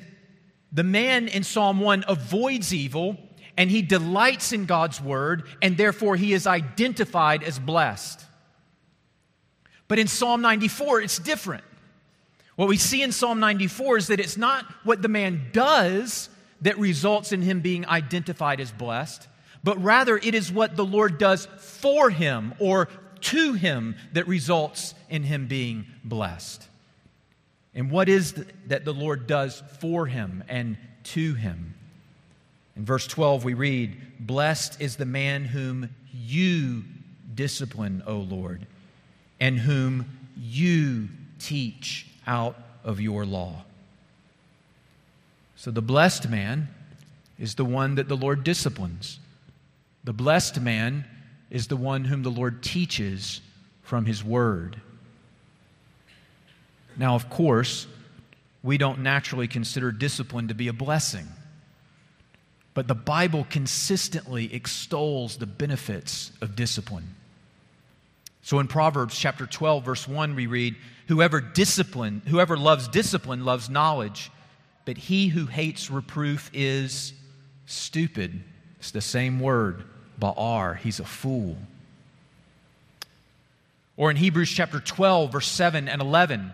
[0.72, 3.20] the man in Psalm 1 avoids evil
[3.56, 8.26] and he delights in God's word, and therefore he is identified as blessed.
[9.88, 11.63] But in Psalm 94, it's different.
[12.56, 16.30] What we see in Psalm 94 is that it's not what the man does
[16.62, 19.28] that results in him being identified as blessed,
[19.63, 22.89] but rather it is what the Lord does for him or
[23.22, 26.68] to him that results in him being blessed.
[27.74, 28.36] And what is
[28.68, 31.74] that the Lord does for him and to him?
[32.76, 36.84] In verse 12, we read, Blessed is the man whom you
[37.34, 38.68] discipline, O Lord,
[39.39, 40.06] and whom
[40.38, 43.64] you teach out of your law.
[45.56, 46.68] So the blessed man
[47.40, 49.20] is the one that the Lord disciplines.
[50.04, 51.06] The blessed man
[51.50, 53.42] is the one whom the Lord teaches
[53.84, 54.82] from his word.
[56.98, 57.88] Now, of course,
[58.62, 61.28] we don't naturally consider discipline to be a blessing.
[62.74, 67.16] But the Bible consistently extols the benefits of discipline.
[68.43, 70.75] So in Proverbs chapter 12 verse 1 we read,
[71.08, 74.29] whoever discipline, whoever loves discipline loves knowledge,
[74.86, 77.13] but he who hates reproof is
[77.65, 78.43] stupid.
[78.79, 79.86] It's the same word,
[80.19, 81.58] ba'ar, he's a fool.
[83.95, 86.51] Or in Hebrews chapter 12 verse 7 and 11,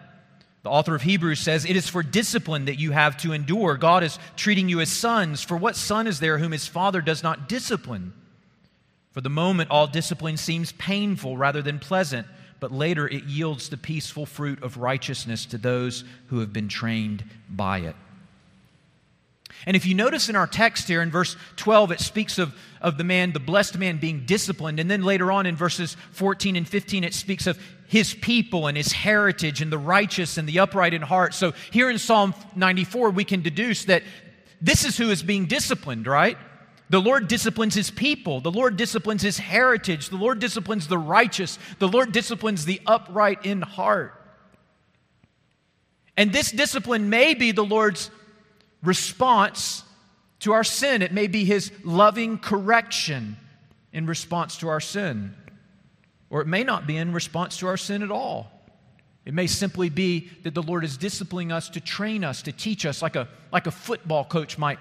[0.62, 3.78] the author of Hebrews says, It is for discipline that you have to endure.
[3.78, 5.41] God is treating you as sons.
[5.41, 8.13] For what son is there whom his father does not discipline?
[9.12, 12.28] For the moment, all discipline seems painful rather than pleasant,
[12.60, 17.24] but later it yields the peaceful fruit of righteousness to those who have been trained
[17.50, 17.95] by it.
[19.65, 22.98] And if you notice in our text here in verse 12, it speaks of, of
[22.98, 24.80] the man, the blessed man, being disciplined.
[24.80, 28.78] And then later on in verses 14 and 15, it speaks of his people and
[28.78, 31.34] his heritage and the righteous and the upright in heart.
[31.34, 34.04] So here in Psalm 94, we can deduce that
[34.62, 36.38] this is who is being disciplined, right?
[36.89, 38.41] The Lord disciplines his people.
[38.41, 40.10] The Lord disciplines his heritage.
[40.10, 41.60] The Lord disciplines the righteous.
[41.78, 44.15] The Lord disciplines the upright in heart.
[46.17, 48.10] And this discipline may be the Lord's
[48.84, 49.84] response
[50.39, 51.02] to our sin.
[51.02, 53.38] It may be his loving correction
[53.93, 55.36] in response to our sin.
[56.30, 58.52] Or it may not be in response to our sin at all.
[59.25, 62.86] It may simply be that the Lord is disciplining us to train us, to teach
[62.86, 64.80] us, like a, like a football coach might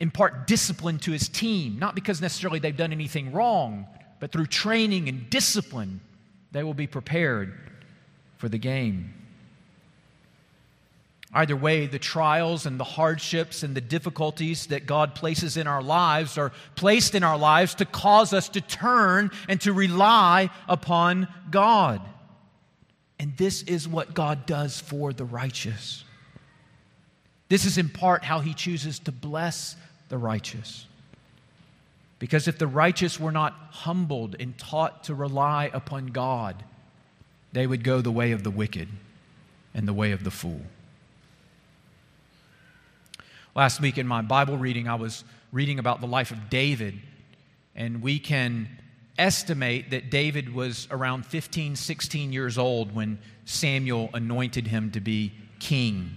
[0.00, 3.86] impart discipline to his team, not because necessarily they've done anything wrong,
[4.20, 6.00] but through training and discipline,
[6.52, 7.52] they will be prepared
[8.36, 9.14] for the game.
[11.34, 15.82] Either way, the trials and the hardships and the difficulties that God places in our
[15.82, 21.28] lives are placed in our lives to cause us to turn and to rely upon
[21.50, 22.00] God.
[23.18, 26.04] And this is what God does for the righteous.
[27.48, 29.76] This is in part how He chooses to bless
[30.08, 30.86] the righteous.
[32.18, 36.64] Because if the righteous were not humbled and taught to rely upon God,
[37.52, 38.88] they would go the way of the wicked
[39.74, 40.62] and the way of the fool.
[43.54, 46.98] Last week in my Bible reading, I was reading about the life of David,
[47.74, 48.68] and we can
[49.16, 55.32] estimate that David was around 15, 16 years old when Samuel anointed him to be
[55.58, 56.16] king.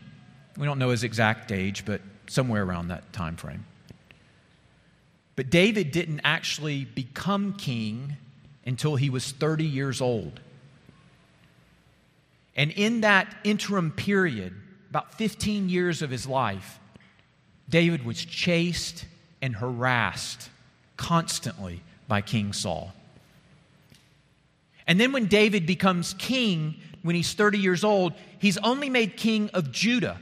[0.58, 3.66] We don't know his exact age, but somewhere around that time frame.
[5.36, 8.18] But David didn't actually become king
[8.66, 10.40] until he was 30 years old.
[12.56, 14.54] And in that interim period,
[14.90, 16.80] about 15 years of his life,
[17.70, 19.06] David was chased
[19.42, 20.50] and harassed
[20.98, 22.94] constantly by King Saul.
[24.86, 29.50] And then when David becomes king, when he's 30 years old, he's only made king
[29.54, 30.20] of Judah.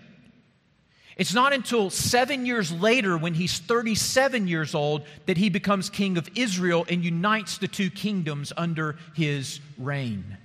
[1.19, 6.17] It's not until seven years later, when he's 37 years old, that he becomes king
[6.17, 10.37] of Israel and unites the two kingdoms under his reign.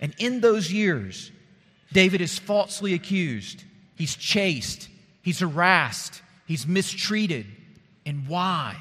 [0.00, 1.30] And in those years,
[1.92, 3.64] David is falsely accused,
[3.96, 4.88] he's chased,
[5.22, 7.46] He's harassed, he's mistreated.
[8.04, 8.76] And why?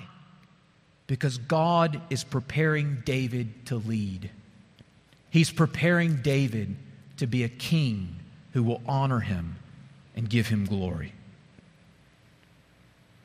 [1.08, 4.32] Because God is preparing David to lead.
[5.30, 6.76] He's preparing David
[7.18, 8.16] to be a king
[8.54, 9.58] who will honor him
[10.16, 11.14] and give him glory.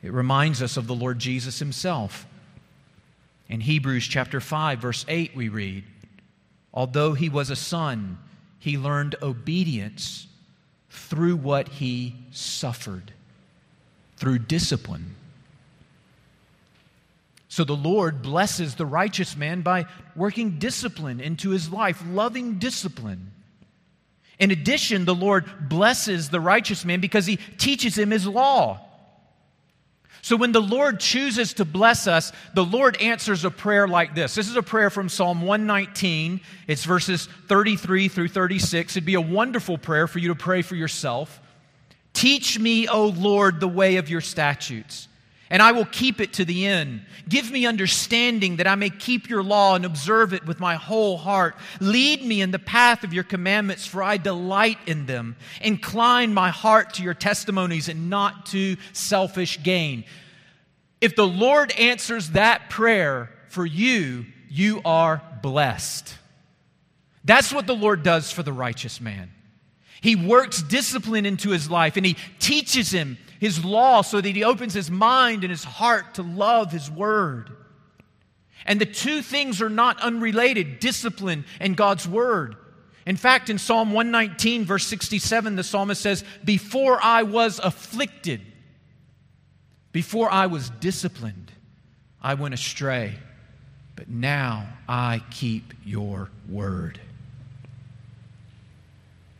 [0.03, 2.25] It reminds us of the Lord Jesus himself.
[3.49, 5.83] In Hebrews chapter 5 verse 8 we read,
[6.73, 8.17] although he was a son,
[8.59, 10.27] he learned obedience
[10.89, 13.13] through what he suffered,
[14.17, 15.15] through discipline.
[17.49, 19.85] So the Lord blesses the righteous man by
[20.15, 23.31] working discipline into his life, loving discipline.
[24.39, 28.79] In addition, the Lord blesses the righteous man because he teaches him his law.
[30.21, 34.35] So when the Lord chooses to bless us, the Lord answers a prayer like this.
[34.35, 36.41] This is a prayer from Psalm 119.
[36.67, 38.93] It's verses 33 through 36.
[38.93, 41.39] It'd be a wonderful prayer for you to pray for yourself.
[42.13, 45.07] Teach me, O Lord, the way of your statutes
[45.49, 47.05] and I will keep it to the end.
[47.29, 51.17] Give me understanding that I may keep your law and observe it with my whole
[51.17, 51.55] heart.
[51.79, 55.35] Lead me in the path of your commandments, for I delight in them.
[55.61, 60.03] Incline my heart to your testimonies and not to selfish gain.
[60.99, 66.15] If the Lord answers that prayer for you, you are blessed.
[67.23, 69.31] That's what the Lord does for the righteous man.
[70.01, 74.43] He works discipline into his life and he teaches him his law so that he
[74.43, 77.51] opens his mind and his heart to love his word.
[78.65, 82.55] And the two things are not unrelated discipline and God's word.
[83.05, 88.41] In fact, in Psalm 119, verse 67, the psalmist says, Before I was afflicted,
[89.93, 91.53] before I was disciplined,
[92.21, 93.15] I went astray,
[93.95, 96.99] but now I keep your word.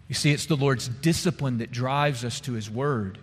[0.07, 3.17] You see, it's the Lord's discipline that drives us to his word.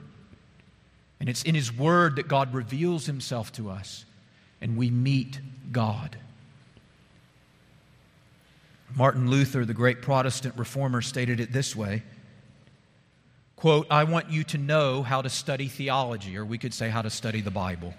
[1.25, 4.05] And it's in His Word that God reveals Himself to us
[4.61, 5.41] and we meet
[5.73, 6.19] God.
[8.95, 12.03] Martin Luther, the great Protestant reformer, stated it this way
[13.57, 17.01] quote, I want you to know how to study theology, or we could say how
[17.01, 17.95] to study the Bible.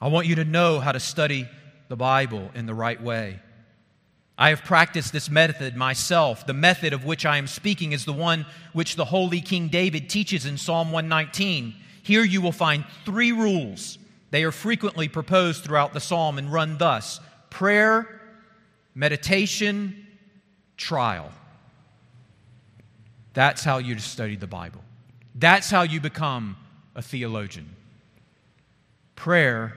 [0.00, 1.46] I want you to know how to study
[1.88, 3.40] the Bible in the right way.
[4.40, 6.46] I have practiced this method myself.
[6.46, 10.08] The method of which I am speaking is the one which the holy King David
[10.08, 11.74] teaches in Psalm 119.
[12.04, 13.98] Here you will find three rules.
[14.30, 17.18] They are frequently proposed throughout the psalm and run thus
[17.50, 18.20] prayer,
[18.94, 20.06] meditation,
[20.76, 21.32] trial.
[23.34, 24.82] That's how you study the Bible.
[25.34, 26.56] That's how you become
[26.94, 27.74] a theologian.
[29.16, 29.76] Prayer,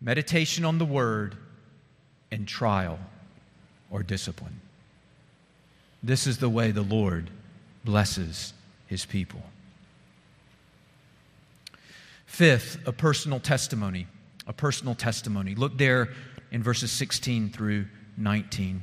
[0.00, 1.36] meditation on the Word,
[2.32, 2.98] and trial
[3.94, 4.60] or discipline.
[6.02, 7.30] This is the way the Lord
[7.84, 8.52] blesses
[8.88, 9.40] His people.
[12.26, 14.08] Fifth, a personal testimony.
[14.48, 15.54] A personal testimony.
[15.54, 16.08] Look there
[16.50, 17.86] in verses 16 through
[18.16, 18.82] 19.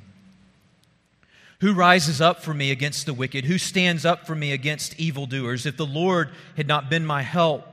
[1.59, 3.43] Who rises up for me against the wicked?
[3.43, 5.66] Who stands up for me against evildoers?
[5.66, 7.68] If the Lord had not been my help,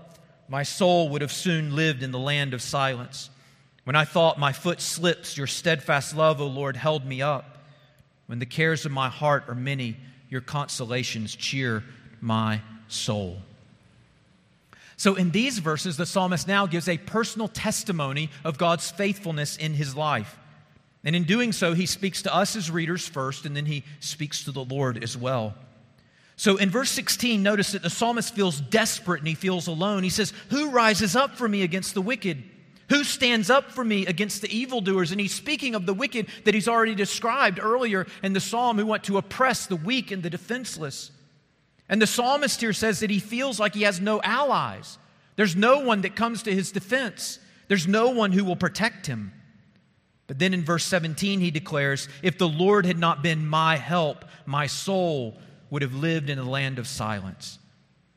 [0.49, 3.31] my soul would have soon lived in the land of silence.
[3.89, 7.57] When I thought my foot slips, your steadfast love, O Lord, held me up.
[8.27, 9.97] When the cares of my heart are many,
[10.29, 11.83] your consolations cheer
[12.21, 13.39] my soul.
[14.99, 19.73] So, in these verses, the psalmist now gives a personal testimony of God's faithfulness in
[19.73, 20.39] his life.
[21.03, 24.45] And in doing so, he speaks to us as readers first, and then he speaks
[24.45, 25.55] to the Lord as well.
[26.37, 30.03] So in verse 16, notice that the psalmist feels desperate and he feels alone.
[30.03, 32.45] He says, Who rises up for me against the wicked?
[32.89, 35.11] Who stands up for me against the evildoers?
[35.13, 38.87] And he's speaking of the wicked that he's already described earlier in the psalm who
[38.87, 41.11] want to oppress the weak and the defenseless.
[41.89, 44.99] And the psalmist here says that he feels like he has no allies.
[45.37, 49.33] There's no one that comes to his defense, there's no one who will protect him.
[50.27, 54.27] But then in verse 17, he declares, If the Lord had not been my help,
[54.45, 55.39] my soul
[55.71, 57.59] would have lived in a land of silence.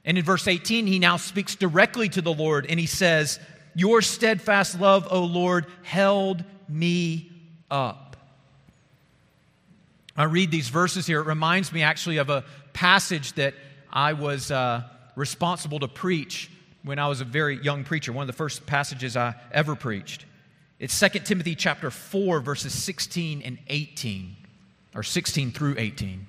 [0.03, 3.39] And in verse 18, he now speaks directly to the Lord and he says,
[3.74, 7.32] Your steadfast love, O Lord, held me
[7.69, 8.17] up.
[10.15, 11.22] I read these verses here.
[11.22, 12.43] It reminds me actually of a
[12.74, 13.53] passage that
[13.91, 14.84] I was uh,
[15.15, 16.51] responsible to preach
[16.84, 20.26] when I was a very young preacher, one of the first passages I ever preached.
[20.80, 24.36] It's 2 Timothy chapter 4 verses 16 and 18
[24.95, 26.26] or 16 through 18.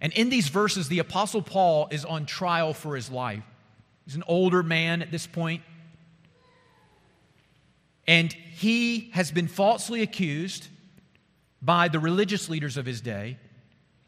[0.00, 3.42] And in these verses the apostle Paul is on trial for his life.
[4.04, 5.62] He's an older man at this point.
[8.06, 10.68] And he has been falsely accused
[11.60, 13.38] by the religious leaders of his day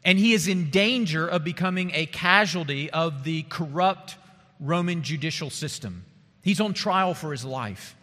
[0.05, 4.17] and he is in danger of becoming a casualty of the corrupt
[4.59, 6.05] Roman judicial system.
[6.43, 7.95] He's on trial for his life.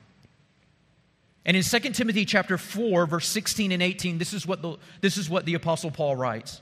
[1.47, 5.17] And in 2 Timothy chapter 4 verse 16 and 18 this is what the this
[5.17, 6.61] is what the apostle Paul writes.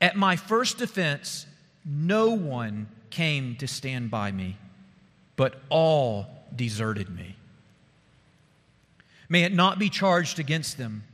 [0.00, 1.46] At my first defense
[1.84, 4.56] no one came to stand by me
[5.36, 6.26] but all
[6.56, 7.36] deserted me.
[9.28, 11.04] May it not be charged against them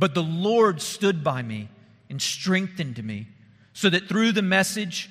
[0.00, 1.68] But the Lord stood by me
[2.08, 3.28] and strengthened me,
[3.74, 5.10] so that through the message,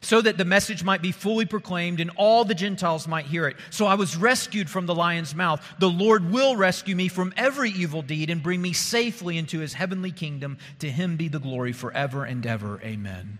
[0.00, 3.56] so that the message might be fully proclaimed and all the Gentiles might hear it.
[3.70, 5.60] So I was rescued from the lion's mouth.
[5.80, 9.74] The Lord will rescue me from every evil deed and bring me safely into his
[9.74, 10.58] heavenly kingdom.
[10.78, 12.80] To him be the glory forever and ever.
[12.82, 13.38] Amen.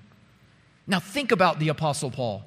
[0.88, 2.44] Now think about the Apostle Paul.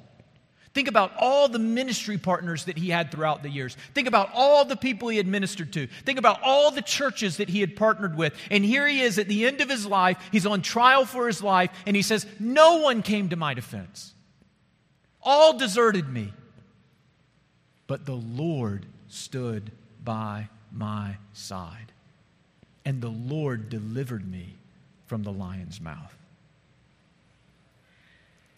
[0.74, 3.76] Think about all the ministry partners that he had throughout the years.
[3.94, 5.86] Think about all the people he had ministered to.
[5.86, 8.34] Think about all the churches that he had partnered with.
[8.50, 10.16] And here he is at the end of his life.
[10.32, 11.70] He's on trial for his life.
[11.86, 14.14] And he says, No one came to my defense.
[15.22, 16.32] All deserted me.
[17.86, 21.92] But the Lord stood by my side.
[22.86, 24.56] And the Lord delivered me
[25.06, 26.16] from the lion's mouth.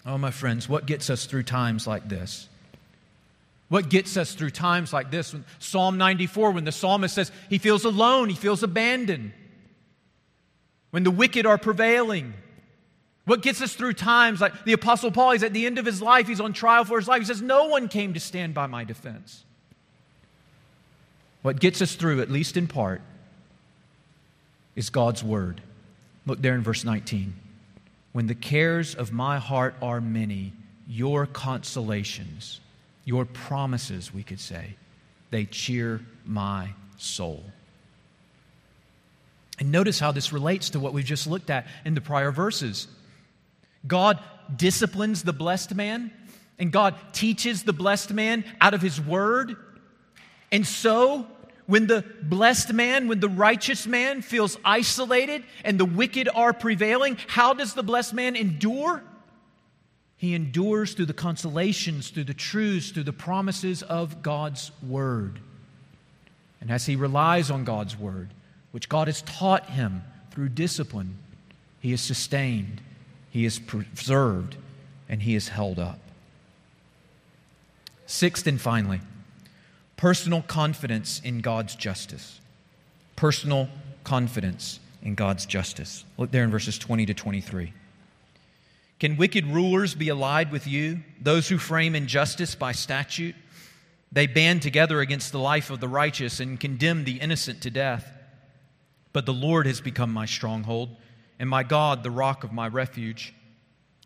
[0.06, 2.48] Oh, my friends, what gets us through times like this?
[3.68, 5.32] What gets us through times like this?
[5.32, 9.32] When Psalm 94, when the psalmist says he feels alone, he feels abandoned,
[10.90, 12.34] when the wicked are prevailing.
[13.24, 16.02] What gets us through times like the Apostle Paul, he's at the end of his
[16.02, 17.20] life, he's on trial for his life.
[17.20, 19.44] He says, No one came to stand by my defense.
[21.40, 23.00] What gets us through, at least in part,
[24.76, 25.62] is God's word.
[26.26, 27.34] Look there in verse 19.
[28.14, 30.52] When the cares of my heart are many,
[30.86, 32.60] your consolations,
[33.04, 34.76] your promises, we could say,
[35.30, 37.42] they cheer my soul.
[39.58, 42.86] And notice how this relates to what we've just looked at in the prior verses.
[43.84, 44.20] God
[44.54, 46.12] disciplines the blessed man,
[46.56, 49.56] and God teaches the blessed man out of his word.
[50.52, 51.26] And so,
[51.66, 57.16] when the blessed man, when the righteous man feels isolated and the wicked are prevailing,
[57.26, 59.02] how does the blessed man endure?
[60.16, 65.40] He endures through the consolations, through the truths, through the promises of God's word.
[66.60, 68.30] And as he relies on God's word,
[68.70, 71.18] which God has taught him through discipline,
[71.80, 72.80] he is sustained,
[73.30, 74.56] he is preserved,
[75.08, 75.98] and he is held up.
[78.06, 79.00] Sixth and finally,
[80.04, 82.38] personal confidence in God's justice.
[83.16, 83.70] Personal
[84.04, 86.04] confidence in God's justice.
[86.18, 87.72] Look there in verses 20 to 23.
[89.00, 93.34] Can wicked rulers be allied with you, those who frame injustice by statute?
[94.12, 98.06] They band together against the life of the righteous and condemn the innocent to death.
[99.14, 100.90] But the Lord has become my stronghold,
[101.38, 103.32] and my God, the rock of my refuge.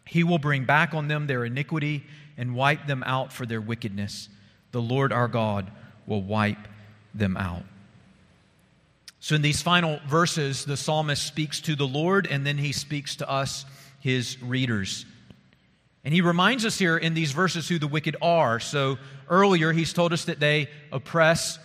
[0.07, 4.29] He will bring back on them their iniquity and wipe them out for their wickedness.
[4.71, 5.73] The Lord our God
[6.09, 6.67] will wipe
[7.15, 7.63] them out.
[9.21, 13.17] So, in these final verses, the psalmist speaks to the Lord and then he speaks
[13.17, 13.65] to us,
[14.01, 15.05] his readers.
[16.05, 18.61] And he reminds us here in these verses who the wicked are.
[18.61, 18.97] So,
[19.29, 21.59] earlier he's told us that they oppress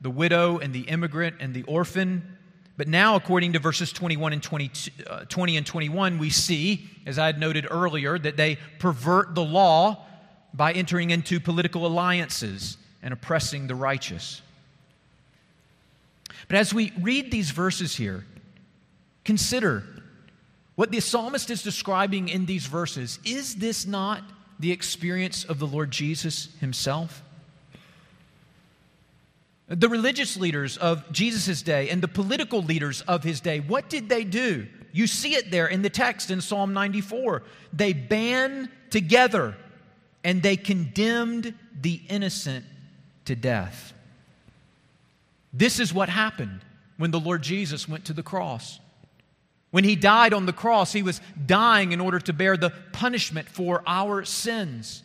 [0.00, 2.36] the widow and the immigrant and the orphan.
[2.76, 4.70] But now, according to verses 21 and 20,
[5.08, 9.44] uh, 20 and 21, we see, as I had noted earlier, that they pervert the
[9.44, 10.04] law
[10.52, 14.42] by entering into political alliances and oppressing the righteous.
[16.48, 18.24] But as we read these verses here,
[19.24, 19.84] consider
[20.74, 23.20] what the psalmist is describing in these verses.
[23.24, 24.22] Is this not
[24.58, 27.22] the experience of the Lord Jesus himself?
[29.68, 34.08] The religious leaders of Jesus' day and the political leaders of his day, what did
[34.08, 34.66] they do?
[34.92, 37.42] You see it there in the text in Psalm 94.
[37.72, 39.56] They band together
[40.22, 42.64] and they condemned the innocent
[43.26, 43.92] to death.
[45.52, 46.60] This is what happened
[46.96, 48.80] when the Lord Jesus went to the cross.
[49.70, 53.48] When he died on the cross, he was dying in order to bear the punishment
[53.48, 55.02] for our sins.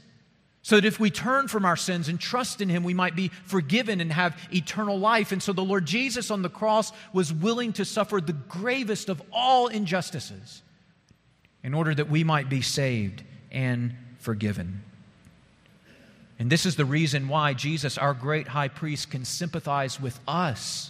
[0.62, 3.30] So that if we turn from our sins and trust in him, we might be
[3.46, 5.32] forgiven and have eternal life.
[5.32, 9.22] And so the Lord Jesus on the cross was willing to suffer the gravest of
[9.32, 10.62] all injustices
[11.64, 14.84] in order that we might be saved and forgiven.
[16.40, 20.90] And this is the reason why Jesus, our great high priest, can sympathize with us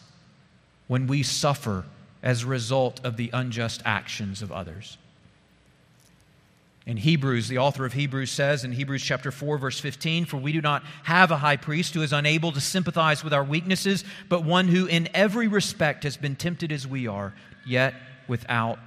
[0.87, 1.85] when we suffer
[2.21, 4.97] as a result of the unjust actions of others.
[6.85, 10.51] In Hebrews, the author of Hebrews says in Hebrews chapter 4 verse 15, "For we
[10.51, 14.43] do not have a high priest who is unable to sympathize with our weaknesses, but
[14.43, 17.33] one who in every respect has been tempted as we are,
[17.65, 17.93] yet
[18.27, 18.79] without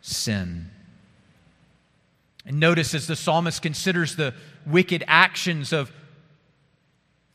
[0.00, 0.70] sin."
[2.46, 4.34] And notice as the psalmist considers the
[4.66, 5.92] wicked actions of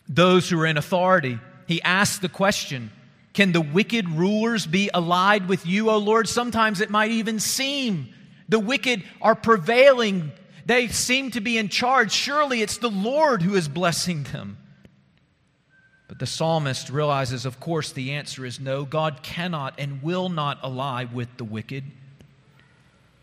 [0.08, 1.39] those who are in authority.
[1.68, 2.91] He asks the question
[3.34, 6.28] Can the wicked rulers be allied with you, O Lord?
[6.28, 8.14] Sometimes it might even seem
[8.49, 10.32] the wicked are prevailing.
[10.66, 12.12] They seem to be in charge.
[12.12, 14.58] Surely it's the Lord who is blessing them.
[16.08, 18.86] But the psalmist realizes, of course, the answer is no.
[18.86, 21.84] God cannot and will not ally with the wicked.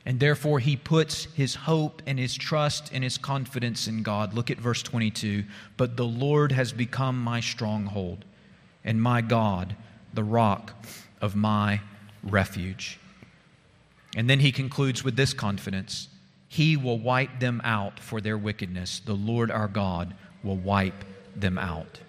[0.06, 4.34] And therefore, he puts his hope and his trust and his confidence in God.
[4.34, 5.44] Look at verse 22.
[5.76, 8.24] But the Lord has become my stronghold
[8.84, 9.76] and my God,
[10.12, 10.74] the rock
[11.22, 11.80] of my
[12.22, 12.98] refuge.
[14.14, 16.08] And then he concludes with this confidence
[16.48, 19.00] He will wipe them out for their wickedness.
[19.00, 22.00] The Lord our God will wipe them out.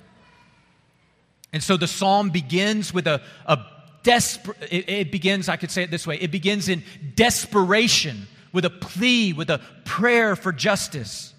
[1.53, 3.57] And so the psalm begins with a, a
[4.05, 6.83] desperate, it, it begins, I could say it this way, it begins in
[7.15, 11.33] desperation with a plea, with a prayer for justice.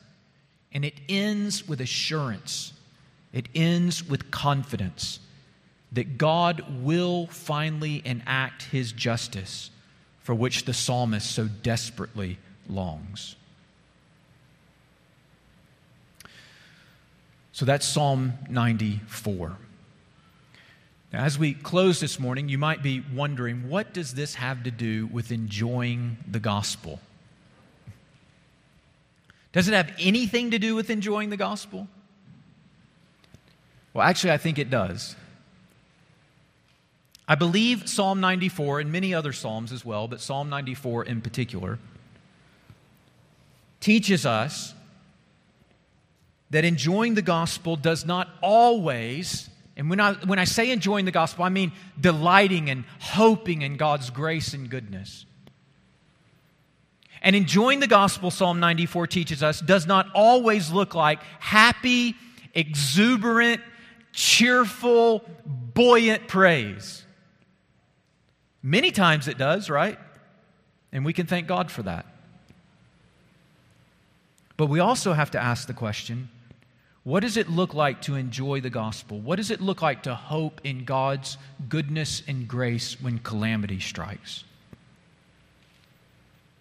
[0.73, 2.75] And it ends with assurance.
[3.33, 5.21] It ends with confidence
[5.93, 9.71] that God will finally enact his justice
[10.21, 12.39] for which the psalmist so desperately
[12.69, 13.37] longs.
[17.53, 19.57] So that's Psalm 94.
[21.13, 24.71] Now, as we close this morning, you might be wondering what does this have to
[24.71, 27.01] do with enjoying the gospel?
[29.53, 31.89] Does it have anything to do with enjoying the gospel?
[33.95, 35.17] Well, actually, I think it does.
[37.29, 41.79] I believe Psalm 94 and many other Psalms as well, but Psalm 94 in particular,
[43.81, 44.75] teaches us
[46.51, 51.11] that enjoying the gospel does not always and when I, when I say enjoying the
[51.13, 55.27] gospel, I mean delighting and hoping in God's grace and goodness.
[57.21, 62.15] And enjoying the gospel, Psalm 94 teaches us, does not always look like happy,
[62.55, 63.61] exuberant,
[64.13, 67.05] cheerful, buoyant praise.
[68.63, 69.99] Many times it does, right?
[70.91, 72.07] And we can thank God for that.
[74.57, 76.31] But we also have to ask the question
[77.07, 79.21] what does it look like to enjoy the gospel?
[79.21, 81.39] What does it look like to hope in God's
[81.69, 84.43] goodness and grace when calamity strikes?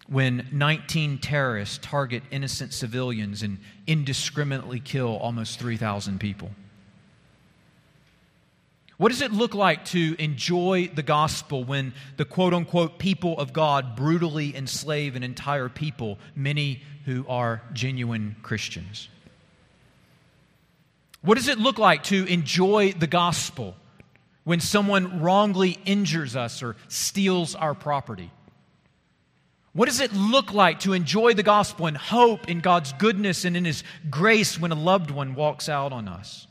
[0.06, 6.52] When 19 terrorists target innocent civilians and indiscriminately kill almost 3,000 people?
[8.98, 13.52] What does it look like to enjoy the gospel when the quote unquote people of
[13.52, 19.08] God brutally enslave an entire people, many who are genuine Christians?
[21.26, 23.74] What does it look like to enjoy the gospel
[24.44, 28.30] when someone wrongly injures us or steals our property?
[29.72, 33.56] What does it look like to enjoy the gospel and hope in God's goodness and
[33.56, 36.46] in His grace when a loved one walks out on us?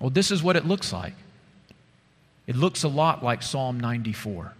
[0.00, 1.14] Well, this is what it looks like.
[2.48, 4.52] It looks a lot like Psalm 94.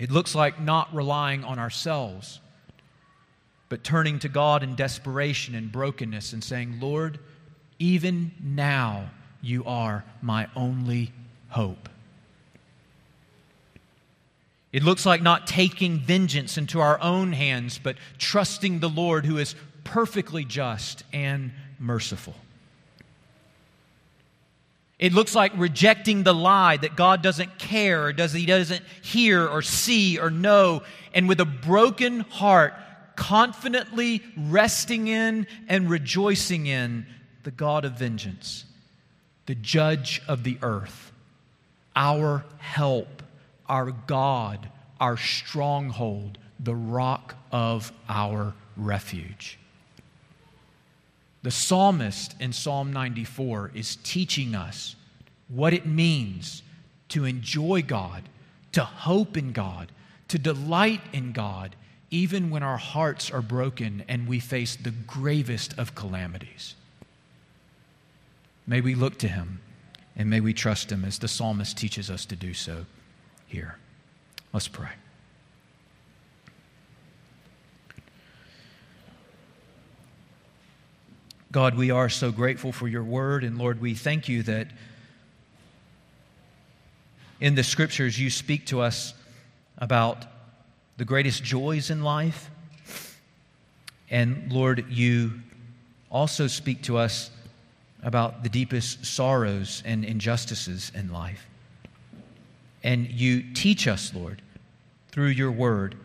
[0.00, 2.40] It looks like not relying on ourselves
[3.68, 7.18] but turning to God in desperation and brokenness and saying, Lord,
[7.78, 9.10] even now
[9.42, 11.12] you are my only
[11.48, 11.88] hope.
[14.72, 19.38] It looks like not taking vengeance into our own hands, but trusting the Lord who
[19.38, 19.54] is
[19.84, 22.34] perfectly just and merciful.
[24.98, 29.46] It looks like rejecting the lie that God doesn't care or does he doesn't hear
[29.46, 30.82] or see or know
[31.14, 32.74] and with a broken heart
[33.16, 37.06] confidently resting in and rejoicing in
[37.42, 38.64] the God of vengeance,
[39.46, 41.12] the judge of the earth,
[41.94, 43.22] our help,
[43.68, 44.68] our God,
[45.00, 49.58] our stronghold, the rock of our refuge.
[51.42, 54.96] The psalmist in Psalm 94 is teaching us
[55.48, 56.62] what it means
[57.10, 58.24] to enjoy God,
[58.72, 59.92] to hope in God,
[60.28, 61.76] to delight in God,
[62.10, 66.74] even when our hearts are broken and we face the gravest of calamities.
[68.66, 69.60] May we look to him
[70.16, 72.86] and may we trust him as the psalmist teaches us to do so
[73.46, 73.76] here.
[74.52, 74.90] Let's pray.
[81.52, 84.68] God, we are so grateful for your word, and Lord, we thank you that
[87.40, 89.14] in the scriptures you speak to us
[89.78, 90.26] about
[90.96, 92.50] the greatest joys in life.
[94.10, 95.32] And Lord, you
[96.10, 97.30] also speak to us
[98.02, 101.46] about the deepest sorrows and injustices in life.
[102.82, 104.42] And you teach us, Lord,
[105.10, 105.96] through your word,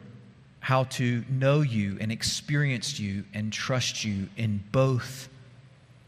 [0.61, 5.29] how to know you and experience you and trust you in both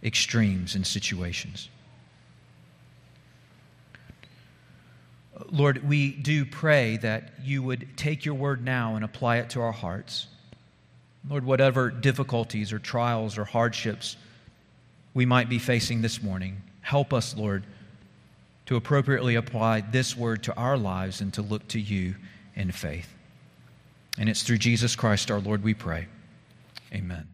[0.04, 1.70] extremes and situations.
[5.52, 9.62] Lord, we do pray that you would take your word now and apply it to
[9.62, 10.28] our hearts.
[11.28, 14.18] Lord, whatever difficulties or trials or hardships
[15.14, 16.62] we might be facing this morning.
[16.82, 17.64] Help us, Lord,
[18.66, 22.16] to appropriately apply this word to our lives and to look to you
[22.56, 23.14] in faith.
[24.18, 26.08] And it's through Jesus Christ our Lord we pray.
[26.94, 27.33] Amen.